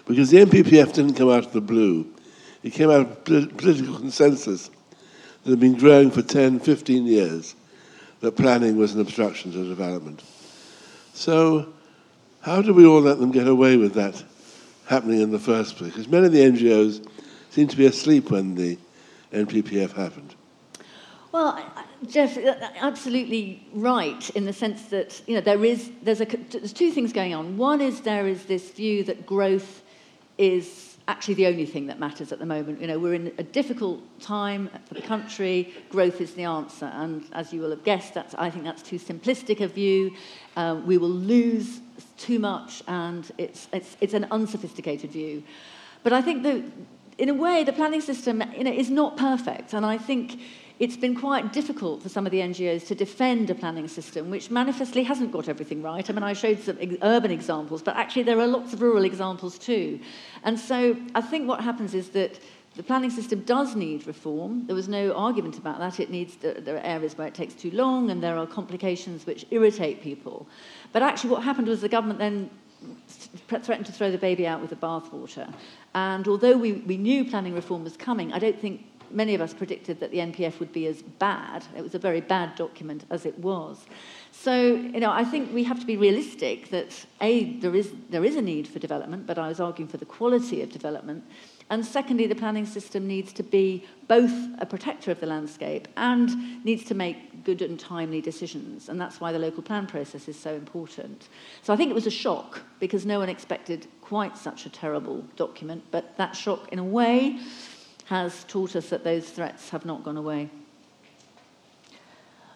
[0.05, 2.12] Because the NPPF didn't come out of the blue.
[2.63, 4.69] It came out of political consensus
[5.43, 7.55] that had been growing for 10, 15 years
[8.21, 10.23] that planning was an obstruction to development.
[11.13, 11.73] So,
[12.41, 14.23] how do we all let them get away with that
[14.85, 15.91] happening in the first place?
[15.91, 17.05] Because many of the NGOs
[17.49, 18.77] seem to be asleep when the
[19.33, 20.35] NPPF happened.
[21.33, 21.59] Well,
[22.07, 26.73] Jeff, uh, absolutely right in the sense that you know there is there's a there's
[26.73, 27.57] two things going on.
[27.57, 29.81] One is there is this view that growth
[30.37, 30.67] is
[31.07, 32.79] actually the only thing that matters at the moment.
[32.79, 35.73] You know, we're in a difficult time for the country.
[35.89, 38.99] Growth is the answer, and as you will have guessed, that's, I think that's too
[38.99, 40.13] simplistic a view.
[40.55, 41.81] Uh, we will lose
[42.17, 45.43] too much, and it's, it's, it's an unsophisticated view.
[46.03, 46.45] But I think
[47.17, 50.39] in a way, the planning system you know, is not perfect, and I think
[50.79, 54.49] it's been quite difficult for some of the NGOs to defend a planning system which
[54.49, 56.09] manifestly hasn't got everything right.
[56.09, 59.57] I mean, I showed some urban examples, but actually there are lots of rural examples
[59.57, 59.99] too.
[60.43, 62.39] And so I think what happens is that
[62.75, 64.65] the planning system does need reform.
[64.65, 65.99] There was no argument about that.
[65.99, 69.45] It needs, there are areas where it takes too long and there are complications which
[69.51, 70.47] irritate people.
[70.91, 72.49] But actually what happened was the government then
[73.47, 75.53] threatened to throw the baby out with the bathwater.
[75.93, 79.53] And although we, we knew planning reform was coming, I don't think many of us
[79.53, 81.63] predicted that the NPF would be as bad.
[81.77, 83.85] It was a very bad document as it was.
[84.31, 88.25] So, you know, I think we have to be realistic that A, there is, there
[88.25, 91.23] is a need for development, but I was arguing for the quality of development.
[91.69, 96.63] And secondly, the planning system needs to be both a protector of the landscape and
[96.65, 98.89] needs to make good and timely decisions.
[98.89, 101.29] And that's why the local plan process is so important.
[101.61, 105.25] So I think it was a shock because no one expected quite such a terrible
[105.35, 105.83] document.
[105.91, 107.39] But that shock, in a way,
[108.05, 110.49] has taught us that those threats have not gone away.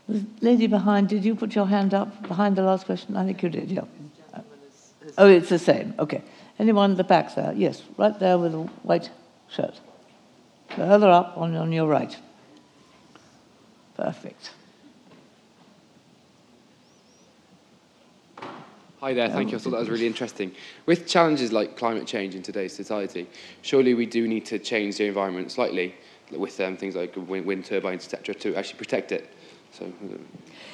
[0.07, 3.15] The lady behind, did you put your hand up behind the last question?
[3.17, 3.81] I think you did, yeah.
[5.17, 5.93] Oh, it's the same.
[5.99, 6.21] Okay.
[6.59, 7.53] Anyone at the back there?
[7.53, 9.09] Yes, right there with a white
[9.49, 9.79] shirt.
[10.75, 12.15] Further up on, on your right.
[13.95, 14.51] Perfect.
[19.07, 19.57] Hi, there, thank you.
[19.57, 20.51] I thought that was really interesting.
[20.85, 23.25] With challenges like climate change in today's society,
[23.61, 25.95] surely we do need to change the environment slightly
[26.29, 29.33] with um, things like wind, wind turbines, etc., to actually protect it.
[29.71, 29.89] So,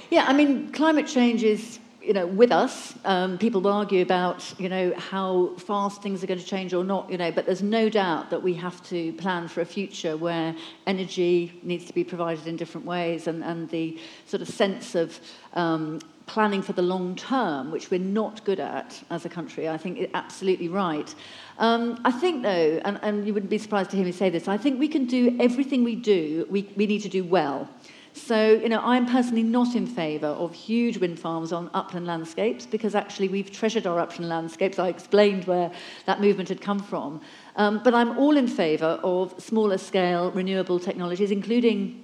[0.09, 2.95] yeah, I mean, climate change is you know, with us.
[3.05, 6.83] Um, people will argue about, you know, how fast things are going to change or
[6.83, 10.17] not, you know, but there's no doubt that we have to plan for a future
[10.17, 10.55] where
[10.85, 15.19] energy needs to be provided in different ways and, and the sort of sense of
[15.53, 19.67] um, planning for the long term, which we're not good at as a country.
[19.67, 21.13] I think absolutely right.
[21.57, 24.47] Um, I think, though, and, and you wouldn't be surprised to hear me say this,
[24.47, 27.69] I think we can do everything we do, we, we need to do well.
[28.15, 32.67] So, you know, I'm personally not in favour of huge wind farms on upland landscapes
[32.67, 34.77] because actually we've treasured our upland landscapes.
[34.77, 35.71] I explained where
[36.05, 37.21] that movement had come from.
[37.55, 42.02] Um, but I'm all in favour of smaller scale renewable technologies, including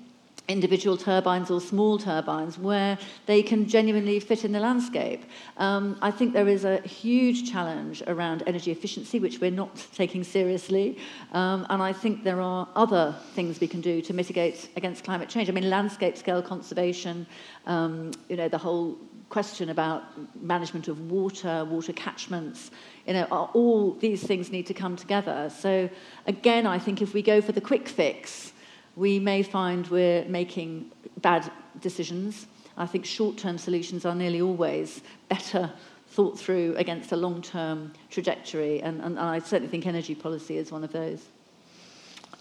[0.49, 2.97] individual turbines or small turbines where
[3.27, 5.23] they can genuinely fit in the landscape.
[5.57, 10.23] Um, I think there is a huge challenge around energy efficiency, which we're not taking
[10.23, 10.97] seriously.
[11.31, 15.29] Um, and I think there are other things we can do to mitigate against climate
[15.29, 15.49] change.
[15.49, 17.27] I mean, landscape scale conservation,
[17.67, 18.97] um, you know, the whole
[19.29, 20.03] question about
[20.41, 22.71] management of water, water catchments,
[23.05, 25.51] you know, all these things need to come together.
[25.55, 25.87] So
[26.25, 28.53] again, I think if we go for the quick fix,
[28.99, 30.91] we may find we're making
[31.21, 32.47] bad decisions.
[32.77, 35.71] I think short term solutions are nearly always better
[36.09, 40.71] thought through against a long term trajectory, and, and, I certainly think energy policy is
[40.71, 41.23] one of those.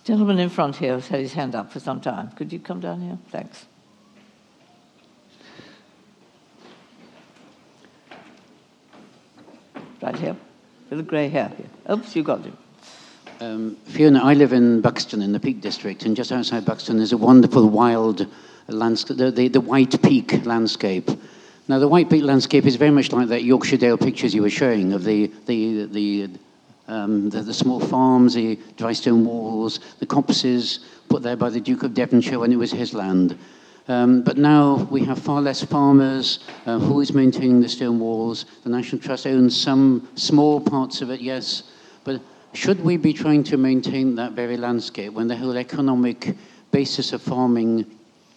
[0.03, 2.31] Gentleman in front here has had his hand up for some time.
[2.33, 3.19] Could you come down here?
[3.31, 3.67] Thanks.
[10.03, 10.37] Right here,
[10.91, 11.95] with the grey hair here.
[11.95, 12.55] Oops, you got it.
[13.41, 17.13] Um, Fiona, I live in Buxton in the Peak District, and just outside Buxton there's
[17.13, 18.27] a wonderful wild
[18.67, 21.09] landscape, the, the, the White Peak landscape.
[21.69, 24.51] Now, the White Peak landscape is very much like that Yorkshire Dale pictures you were
[24.51, 26.29] showing of the, the, the,
[26.89, 31.61] um, the, the small farms, the dry stone walls, the copses put there by the
[31.61, 33.39] Duke of Devonshire when it was his land.
[33.87, 36.41] Um, but now we have far less farmers.
[36.67, 38.47] Uh, who is maintaining the stone walls?
[38.65, 41.63] The National Trust owns some small parts of it, yes,
[42.03, 42.21] but
[42.53, 46.37] should we be trying to maintain that very landscape when the whole economic
[46.71, 47.85] basis of farming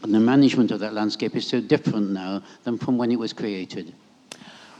[0.04, 3.34] and the management of that landscape is so different now than from when it was
[3.34, 3.94] created?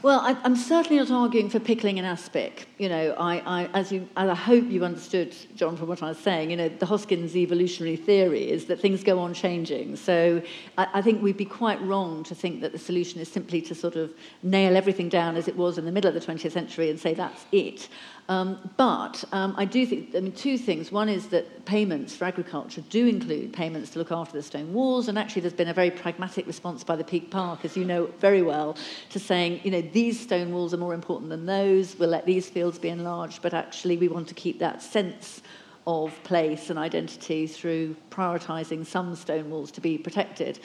[0.02, 2.66] Well, I, am certainly not arguing for pickling and aspic.
[2.76, 6.08] You know, I, I, as, you, as I hope you understood, John, from what I
[6.08, 9.94] was saying, you know, the Hoskins evolutionary theory is that things go on changing.
[9.94, 10.42] So
[10.76, 13.76] I, I think we'd be quite wrong to think that the solution is simply to
[13.76, 14.12] sort of
[14.42, 17.14] nail everything down as it was in the middle of the 20th century and say
[17.14, 17.88] that's it.
[18.28, 20.92] Um, but um, I do think, I mean, two things.
[20.92, 25.08] One is that payments for agriculture do include payments to look after the stone walls,
[25.08, 28.06] and actually there's been a very pragmatic response by the Peak Park, as you know
[28.20, 28.76] very well,
[29.10, 32.48] to saying, you know, these stone walls are more important than those, we'll let these
[32.48, 35.42] fields be enlarged, but actually we want to keep that sense
[35.86, 40.60] of place and identity through prioritising some stone walls to be protected.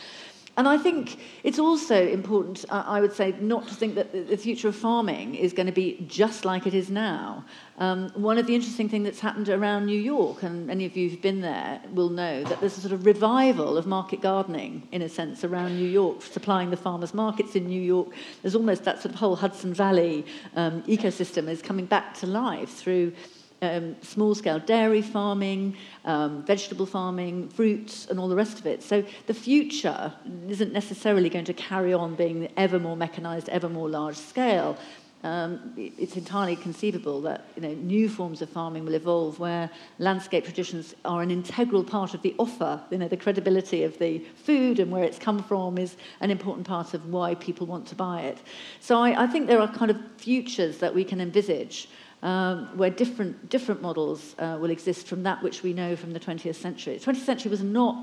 [0.58, 4.68] And I think it's also important, I would say, not to think that the future
[4.68, 7.46] of farming is going to be just like it is now.
[7.78, 11.12] Um, one of the interesting things that's happened around New York, and any of you
[11.12, 15.04] who've been there will know that there's a sort of revival of market gardening, in
[15.04, 18.08] a sense, around New York, supplying the farmers' markets in New York.
[18.42, 22.70] There's almost that sort of whole Hudson Valley um, ecosystem is coming back to life
[22.70, 23.14] through
[23.62, 28.84] um, small scale dairy farming, um, vegetable farming, fruits, and all the rest of it.
[28.84, 30.14] So the future
[30.48, 34.78] isn't necessarily going to carry on being ever more mechanized, ever more large scale.
[35.24, 40.44] Um, it's entirely conceivable that you know, new forms of farming will evolve where landscape
[40.44, 42.80] traditions are an integral part of the offer.
[42.92, 46.68] You know, the credibility of the food and where it's come from is an important
[46.68, 48.38] part of why people want to buy it.
[48.80, 51.90] So I, I think there are kind of futures that we can envisage
[52.24, 56.20] um, where different, different models uh, will exist from that which we know from the
[56.20, 56.98] 20th century.
[56.98, 57.96] The 20th century was not,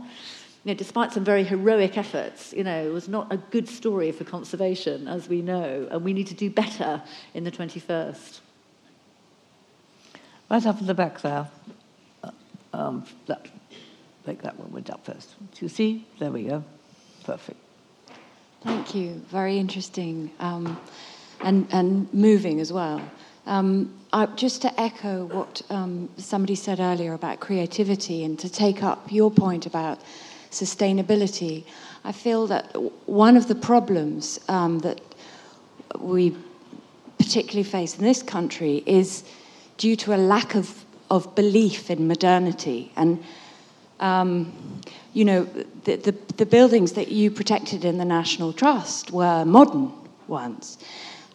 [0.64, 4.12] you know, despite some very heroic efforts, you know, it was not a good story
[4.12, 7.02] for conservation, as we know, and we need to do better
[7.34, 8.40] in the 21st.
[10.50, 11.48] Right up in the back there.
[12.22, 12.30] Uh,
[12.72, 13.48] um, that,
[14.24, 15.34] take that one went up first.
[15.40, 16.06] Do you see?
[16.18, 16.62] There we go.
[17.24, 17.58] Perfect.
[18.62, 19.22] Thank you.
[19.28, 20.80] Very interesting um,
[21.40, 23.02] and, and moving as well.
[23.46, 28.82] Um, I, just to echo what um, somebody said earlier about creativity and to take
[28.82, 30.00] up your point about
[30.50, 31.64] sustainability,
[32.04, 32.74] I feel that
[33.06, 35.00] one of the problems um, that
[35.98, 36.36] we
[37.18, 39.24] particularly face in this country is
[39.76, 42.92] due to a lack of, of belief in modernity.
[42.96, 43.22] And,
[44.00, 44.52] um,
[45.12, 45.44] you know,
[45.84, 49.92] the, the, the buildings that you protected in the National Trust were modern
[50.28, 50.78] ones.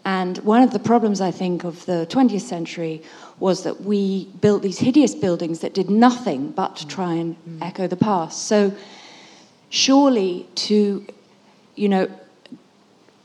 [0.05, 3.01] And one of the problems, I think, of the 20th century
[3.39, 7.95] was that we built these hideous buildings that did nothing but try and echo the
[7.95, 8.47] past.
[8.47, 8.73] So,
[9.69, 11.05] surely, to,
[11.75, 12.09] you know,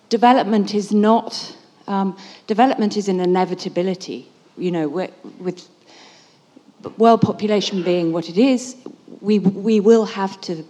[0.09, 1.57] development is not,
[1.87, 2.17] um,
[2.47, 4.29] development is an inevitability.
[4.57, 5.69] You know, with
[6.99, 8.77] world population being what it is,
[9.21, 10.65] we, we will have to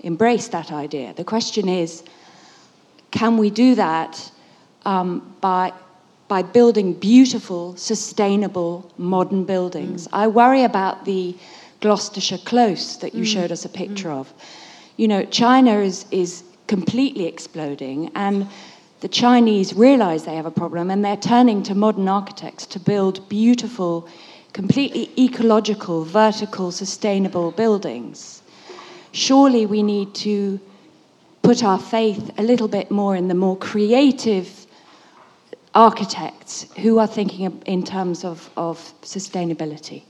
[0.00, 1.14] embrace that idea.
[1.14, 2.02] The question is,
[3.10, 4.30] can we do that
[4.84, 5.72] um, by,
[6.28, 10.06] by building beautiful, sustainable, modern buildings?
[10.08, 10.10] Mm.
[10.12, 11.36] I worry about the
[11.80, 13.32] Gloucestershire Close that you mm.
[13.32, 14.20] showed us a picture mm.
[14.20, 14.32] of.
[14.96, 18.46] You know, China is, is completely exploding, and
[19.00, 23.26] the Chinese realize they have a problem, and they're turning to modern architects to build
[23.28, 24.06] beautiful,
[24.52, 28.42] completely ecological, vertical, sustainable buildings.
[29.12, 30.60] Surely we need to
[31.42, 34.59] put our faith a little bit more in the more creative
[35.74, 40.02] architects who are thinking in terms of, of sustainability.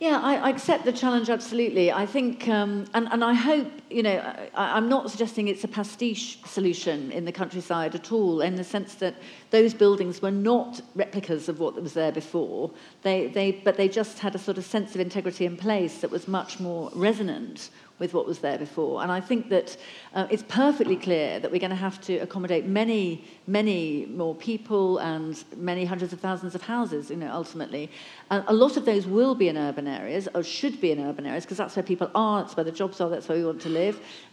[0.00, 1.92] Yeah, I, I, accept the challenge absolutely.
[1.92, 4.18] I think, um, and, and I hope, you know,
[4.54, 8.64] I, am not suggesting it's a pastiche solution in the countryside at all, in the
[8.64, 9.14] sense that
[9.50, 12.72] those buildings were not replicas of what was there before.
[13.02, 16.10] They, they, but they just had a sort of sense of integrity in place that
[16.10, 17.70] was much more resonant
[18.00, 19.02] with what was there before.
[19.02, 19.76] And I think that
[20.14, 24.98] uh, it's perfectly clear that we're going to have to accommodate many, many more people
[24.98, 27.90] and many hundreds of thousands of houses, you know, ultimately.
[28.30, 31.24] Uh, a lot of those will be in urban areas, or should be in urban
[31.24, 33.60] areas, because that's where people are, that's where the jobs are, that's where we want
[33.60, 33.83] to live.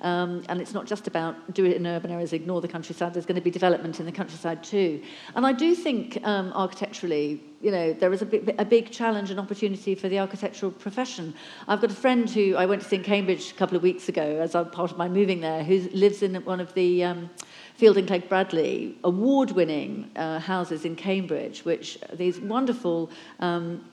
[0.02, 3.14] Um, and it's not just about do it in urban areas, ignore the countryside.
[3.14, 5.02] There's going to be development in the countryside too.
[5.36, 9.30] And I do think um, architecturally, you know, there is a big, a big challenge
[9.32, 11.34] and opportunity for the architectural profession.
[11.68, 14.10] I've got a friend who I went to see in Cambridge a couple of weeks
[14.10, 17.30] ago as part of my moving there, who lives in one of the um,
[17.80, 23.84] Feilden Clegg Bradley award-winning uh, houses in Cambridge, which these wonderful um,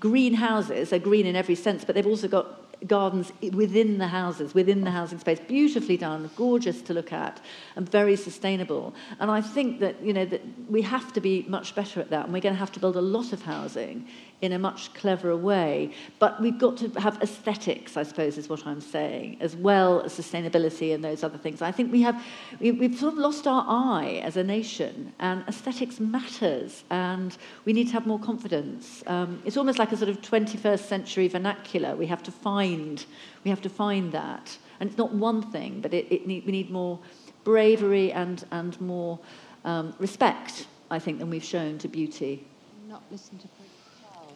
[0.00, 0.90] green houses.
[0.90, 4.90] They're green in every sense, but they've also got gardens within the houses, within the
[4.90, 7.40] housing space, beautifully done, gorgeous to look at,
[7.76, 8.94] and very sustainable.
[9.18, 12.24] And I think that you know that we have to be much better at that,
[12.24, 14.06] and we're going to have to build a lot of housing
[14.42, 15.92] in a much cleverer way.
[16.18, 20.18] But we've got to have aesthetics, I suppose, is what I'm saying, as well as
[20.18, 21.62] sustainability and those other things.
[21.62, 22.22] I think we have,
[22.60, 27.72] we, we've sort of lost our eye as a nation, and aesthetics matters, and we
[27.72, 29.02] need to have more confidence.
[29.06, 31.96] Um, it's almost like a sort of 21st century vernacular.
[31.96, 33.04] We have to find,
[33.44, 34.58] we have to find that.
[34.80, 36.98] And it's not one thing, but it, it need, we need more
[37.44, 39.18] bravery and, and more
[39.64, 42.44] um, respect, I think, than we've shown to beauty.
[42.88, 43.48] Not listen to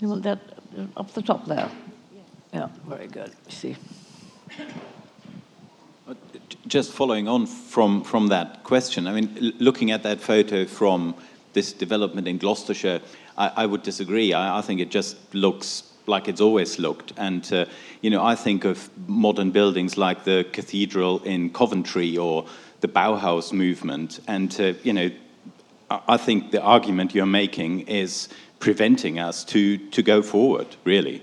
[0.00, 0.40] you want that
[0.96, 1.70] up the top there?
[2.52, 3.32] Yeah, very good.
[3.48, 3.76] See.
[6.08, 6.14] Uh,
[6.66, 11.14] just following on from, from that question, I mean, looking at that photo from
[11.52, 13.00] this development in Gloucestershire,
[13.36, 14.32] I, I would disagree.
[14.32, 17.12] I, I, think it just looks like it's always looked.
[17.16, 17.66] And, uh,
[18.00, 22.46] you know, I think of modern buildings like the cathedral in Coventry or
[22.80, 24.20] the Bauhaus movement.
[24.26, 25.10] And, uh, you know,
[25.90, 28.28] I think the argument you're making is
[28.60, 31.22] preventing us to, to go forward, really?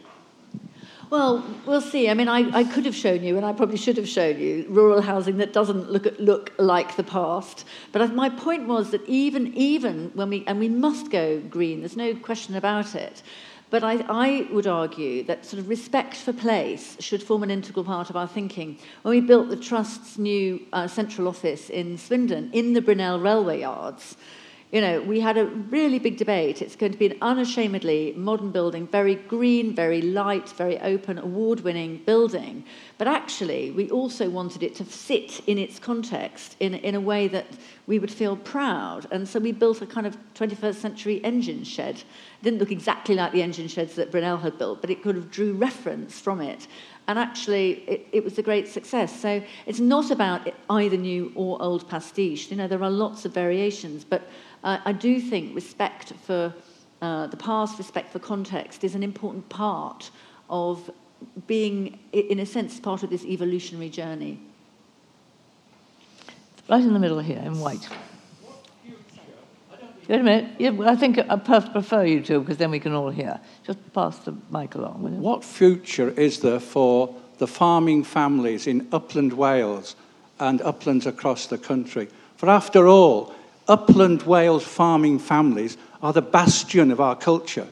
[1.09, 2.09] Well, we'll see.
[2.09, 4.65] I mean, I, I could have shown you, and I probably should have shown you,
[4.67, 7.63] rural housing that doesn't look, at, look like the past.
[7.93, 11.95] But my point was that even, even when we, and we must go green, there's
[11.95, 13.23] no question about it.
[13.69, 17.85] But I, I would argue that sort of respect for place should form an integral
[17.85, 18.77] part of our thinking.
[19.03, 23.61] When we built the Trust's new uh, central office in Swindon, in the Brunel railway
[23.61, 24.17] yards,
[24.71, 26.61] you know, we had a really big debate.
[26.61, 31.61] It's going to be an unashamedly modern building, very green, very light, very open, award
[31.61, 32.65] winning building.
[32.97, 37.29] But actually, we also wanted it to sit in its context in, in a way
[37.29, 37.47] that
[37.85, 39.07] we would feel proud.
[39.09, 41.95] And so we built a kind of 21st century engine shed.
[41.95, 45.15] It didn't look exactly like the engine sheds that Brunel had built, but it could
[45.15, 46.67] have drew reference from it.
[47.07, 49.17] And actually, it, it was a great success.
[49.17, 52.51] So it's not about either new or old pastiche.
[52.51, 54.27] You know, there are lots of variations, but
[54.67, 56.53] uh, I do think respect for
[57.01, 60.11] uh, the past, respect for context is an important part
[60.49, 60.91] of
[61.47, 64.39] being, in a sense, part of this evolutionary journey.
[66.69, 67.87] Right in the middle here, in white.
[70.09, 70.51] Wait a minute.
[70.59, 73.39] Yeah, I think I prefer you to, because then we can all hear.
[73.65, 75.21] Just pass the mic along.
[75.21, 79.95] What future is there for the farming families in upland Wales
[80.39, 82.09] and uplands across the country?
[82.35, 83.33] For after all,
[83.67, 87.67] upland Wales farming families are the bastion of our culture.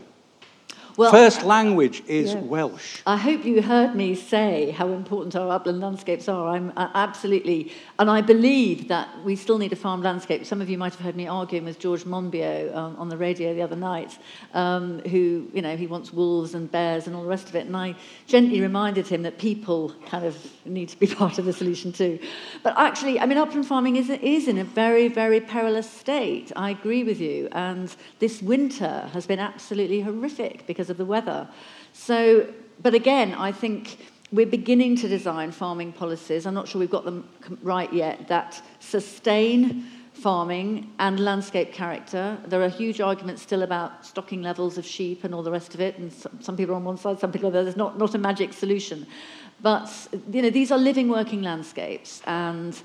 [0.98, 2.40] Well, First language is yeah.
[2.40, 3.02] Welsh.
[3.06, 6.48] I hope you heard me say how important our upland landscapes are.
[6.48, 10.46] I'm uh, absolutely, and I believe that we still need a farm landscape.
[10.46, 13.54] Some of you might have heard me arguing with George Monbiot um, on the radio
[13.54, 14.18] the other night,
[14.54, 17.66] um, who, you know, he wants wolves and bears and all the rest of it.
[17.68, 17.96] And I
[18.28, 22.20] gently reminded him that people kind of need to be part of the solution too.
[22.64, 26.54] But actually, I mean, upland farming is, is in a very, very perilous state.
[26.56, 27.50] I agree with you.
[27.52, 31.48] And this winter has been absolutely horrific because of the weather.
[31.94, 33.98] So, but again, I think
[34.32, 36.46] we're beginning to design farming policies.
[36.46, 37.30] I'm not sure we've got them
[37.62, 42.38] right yet that sustain farming and landscape character.
[42.48, 45.82] There are huge arguments still about stocking levels of sheep and all the rest of
[45.82, 47.64] it, and some, people are on one side, some people are there.
[47.64, 49.06] There's not, not a magic solution.
[49.62, 49.90] But
[50.32, 52.82] you know, these are living, working landscapes, and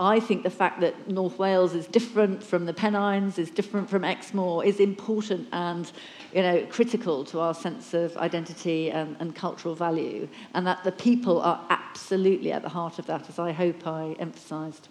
[0.00, 4.02] I think the fact that North Wales is different from the Pennines, is different from
[4.02, 5.92] Exmoor, is important and
[6.34, 10.92] you know, critical to our sense of identity and, and cultural value, and that the
[10.92, 14.88] people are absolutely at the heart of that, as I hope I emphasised.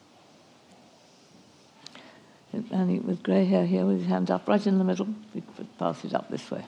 [2.54, 5.08] And with grey hair here with his hand up, right in the middle.
[5.34, 6.66] We could pass it up this way.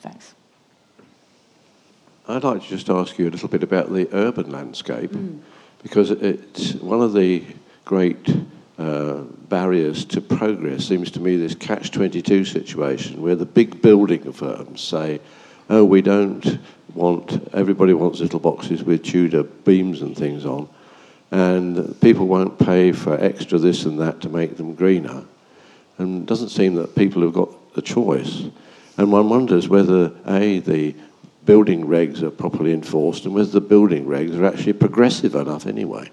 [0.00, 0.34] Thanks.
[2.28, 5.12] I'd like to just ask you a little bit about the urban landscape.
[5.12, 5.40] Mm
[5.86, 7.44] because it's one of the
[7.84, 8.28] great
[8.76, 9.18] uh,
[9.48, 15.20] barriers to progress seems to me this catch-22 situation where the big building firms say,
[15.70, 16.58] oh, we don't
[16.92, 20.68] want, everybody wants little boxes with Tudor beams and things on,
[21.30, 25.22] and people won't pay for extra this and that to make them greener.
[25.98, 28.42] And it doesn't seem that people have got the choice.
[28.96, 30.96] And one wonders whether, A, the
[31.46, 36.10] building regs are properly enforced and whether the building regs are actually progressive enough anyway.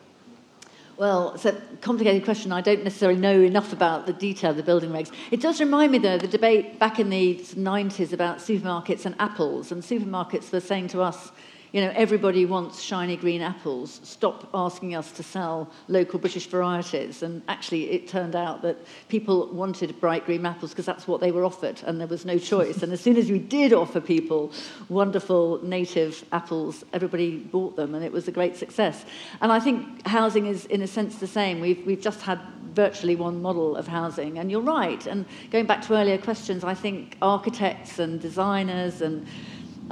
[0.95, 2.51] Well, it's a complicated question.
[2.51, 5.11] I don't necessarily know enough about the detail of the building regs.
[5.31, 9.71] It does remind me, though, the debate back in the 90s about supermarkets and apples.
[9.71, 11.31] And supermarkets were saying to us,
[11.73, 13.99] you know, everybody wants shiny green apples.
[14.03, 17.23] Stop asking us to sell local British varieties.
[17.23, 18.77] And actually, it turned out that
[19.09, 22.37] people wanted bright green apples because that's what they were offered, and there was no
[22.37, 22.83] choice.
[22.83, 24.51] and as soon as we did offer people
[24.87, 29.03] wonderful native apples, everybody bought them, and it was a great success.
[29.41, 31.59] And I think housing is, in a sense, the same.
[31.59, 32.39] We've, we've just had
[32.73, 34.37] virtually one model of housing.
[34.37, 35.05] And you're right.
[35.07, 39.27] And going back to earlier questions, I think architects and designers and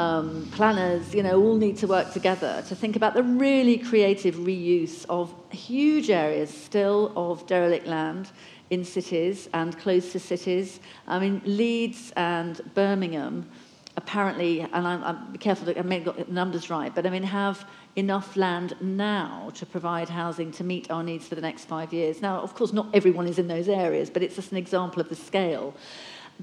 [0.02, 4.36] um, planners, you know, all need to work together to think about the really creative
[4.36, 8.32] reuse of huge areas still of derelict land
[8.72, 10.80] in cities and close to cities.
[11.08, 13.49] I mean, Leeds and Birmingham
[13.97, 17.10] apparently, and I'm, I'm careful that I may have got the numbers right, but I
[17.10, 21.66] mean, have enough land now to provide housing to meet our needs for the next
[21.66, 22.22] five years.
[22.22, 25.10] Now, of course, not everyone is in those areas, but it's just an example of
[25.10, 25.74] the scale.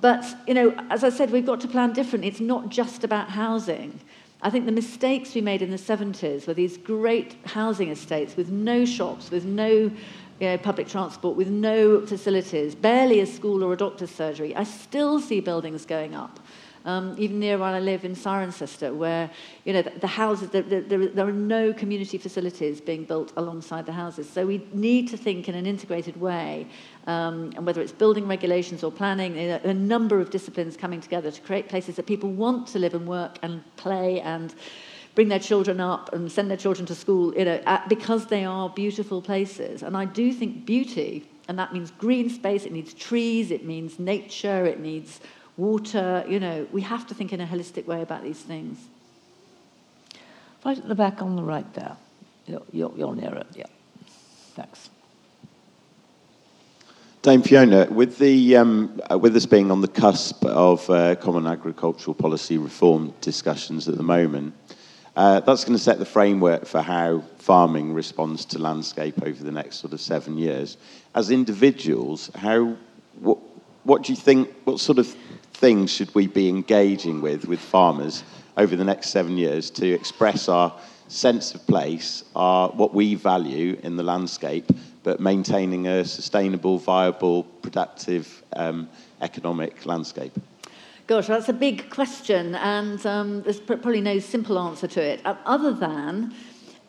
[0.00, 2.28] But, you know, as I said, we've got to plan differently.
[2.28, 4.00] It's not just about housing.
[4.40, 8.50] I think the mistakes we made in the 70s were these great housing estates with
[8.50, 9.90] no shops, with no
[10.40, 14.54] you know, public transport, with no facilities, barely a school or a doctor's surgery.
[14.54, 16.38] I still see buildings going up
[16.88, 19.30] um, even near where I live in Cirencester, where
[19.66, 23.84] you know the, the houses there, there, there are no community facilities being built alongside
[23.84, 24.28] the houses.
[24.28, 26.66] So we need to think in an integrated way,
[27.06, 31.40] um, and whether it's building regulations or planning, a, number of disciplines coming together to
[31.42, 34.54] create places that people want to live and work and play and
[35.14, 38.70] bring their children up and send their children to school, you know, because they are
[38.70, 39.82] beautiful places.
[39.82, 43.98] And I do think beauty, and that means green space, it needs trees, it means
[43.98, 45.20] nature, it needs
[45.58, 48.78] water, you know, we have to think in a holistic way about these things.
[50.64, 51.96] Right at the back on the right there.
[52.46, 53.66] You're, you're, you're near it, yeah.
[54.54, 54.88] Thanks.
[57.22, 61.46] Dame Fiona, with, the, um, uh, with us being on the cusp of uh, common
[61.46, 64.54] agricultural policy reform discussions at the moment,
[65.16, 69.50] uh, that's going to set the framework for how farming responds to landscape over the
[69.50, 70.76] next sort of seven years.
[71.14, 72.76] As individuals, how,
[73.18, 73.38] what,
[73.82, 75.14] what do you think, what sort of
[75.58, 78.22] things should we be engaging with with farmers
[78.56, 80.72] over the next seven years to express our
[81.08, 84.70] sense of place, our, what we value in the landscape,
[85.02, 88.88] but maintaining a sustainable, viable, productive um,
[89.20, 90.32] economic landscape?
[91.06, 95.72] Gosh, that's a big question, and um, there's probably no simple answer to it, other
[95.72, 96.34] than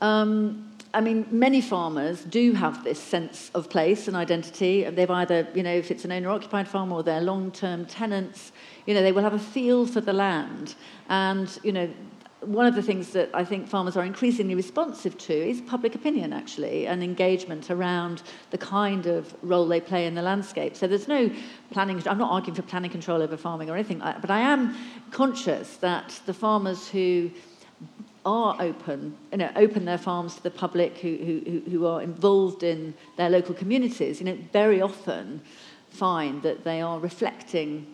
[0.01, 4.83] um, I mean, many farmers do have this sense of place and identity.
[4.89, 8.51] They've either, you know, if it's an owner-occupied farm or they're long-term tenants,
[8.87, 10.73] you know, they will have a feel for the land.
[11.07, 11.89] And, you know,
[12.41, 16.33] one of the things that I think farmers are increasingly responsive to is public opinion,
[16.33, 20.75] actually, and engagement around the kind of role they play in the landscape.
[20.75, 21.29] So there's no
[21.69, 24.75] planning, I'm not arguing for planning control over farming or anything but I am
[25.11, 27.29] conscious that the farmers who
[28.26, 32.63] are open, you know, open their farms to the public who, who, who are involved
[32.63, 35.41] in their local communities, you know, very often
[35.89, 37.88] find that they are reflecting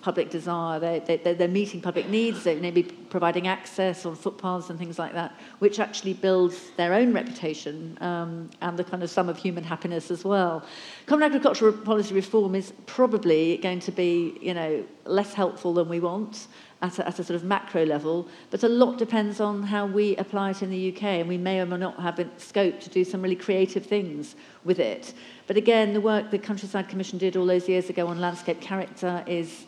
[0.00, 4.70] public desire, they, they, they're meeting public needs, they may be providing access on footpaths
[4.70, 9.10] and things like that, which actually builds their own reputation um, and the kind of
[9.10, 10.64] sum of human happiness as well.
[11.06, 16.00] Common agricultural policy reform is probably going to be, you know, less helpful than we
[16.00, 16.48] want
[16.82, 20.16] at a, at a sort of macro level, but a lot depends on how we
[20.16, 23.04] apply it in the UK, and we may or may not have scope to do
[23.04, 25.14] some really creative things with it.
[25.46, 29.24] But again, the work the Countryside Commission did all those years ago on landscape character
[29.26, 29.66] is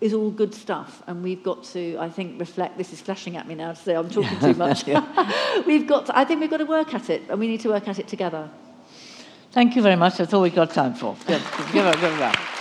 [0.00, 2.78] is all good stuff, and we've got to, I think, reflect.
[2.78, 4.86] This is flashing at me now to say I'm talking too much.
[5.66, 7.68] we've got, to, I think, we've got to work at it, and we need to
[7.68, 8.48] work at it together.
[9.52, 10.16] Thank you very much.
[10.16, 11.16] That's all we've got time for.
[11.26, 11.42] Good.
[11.72, 12.59] give, her, her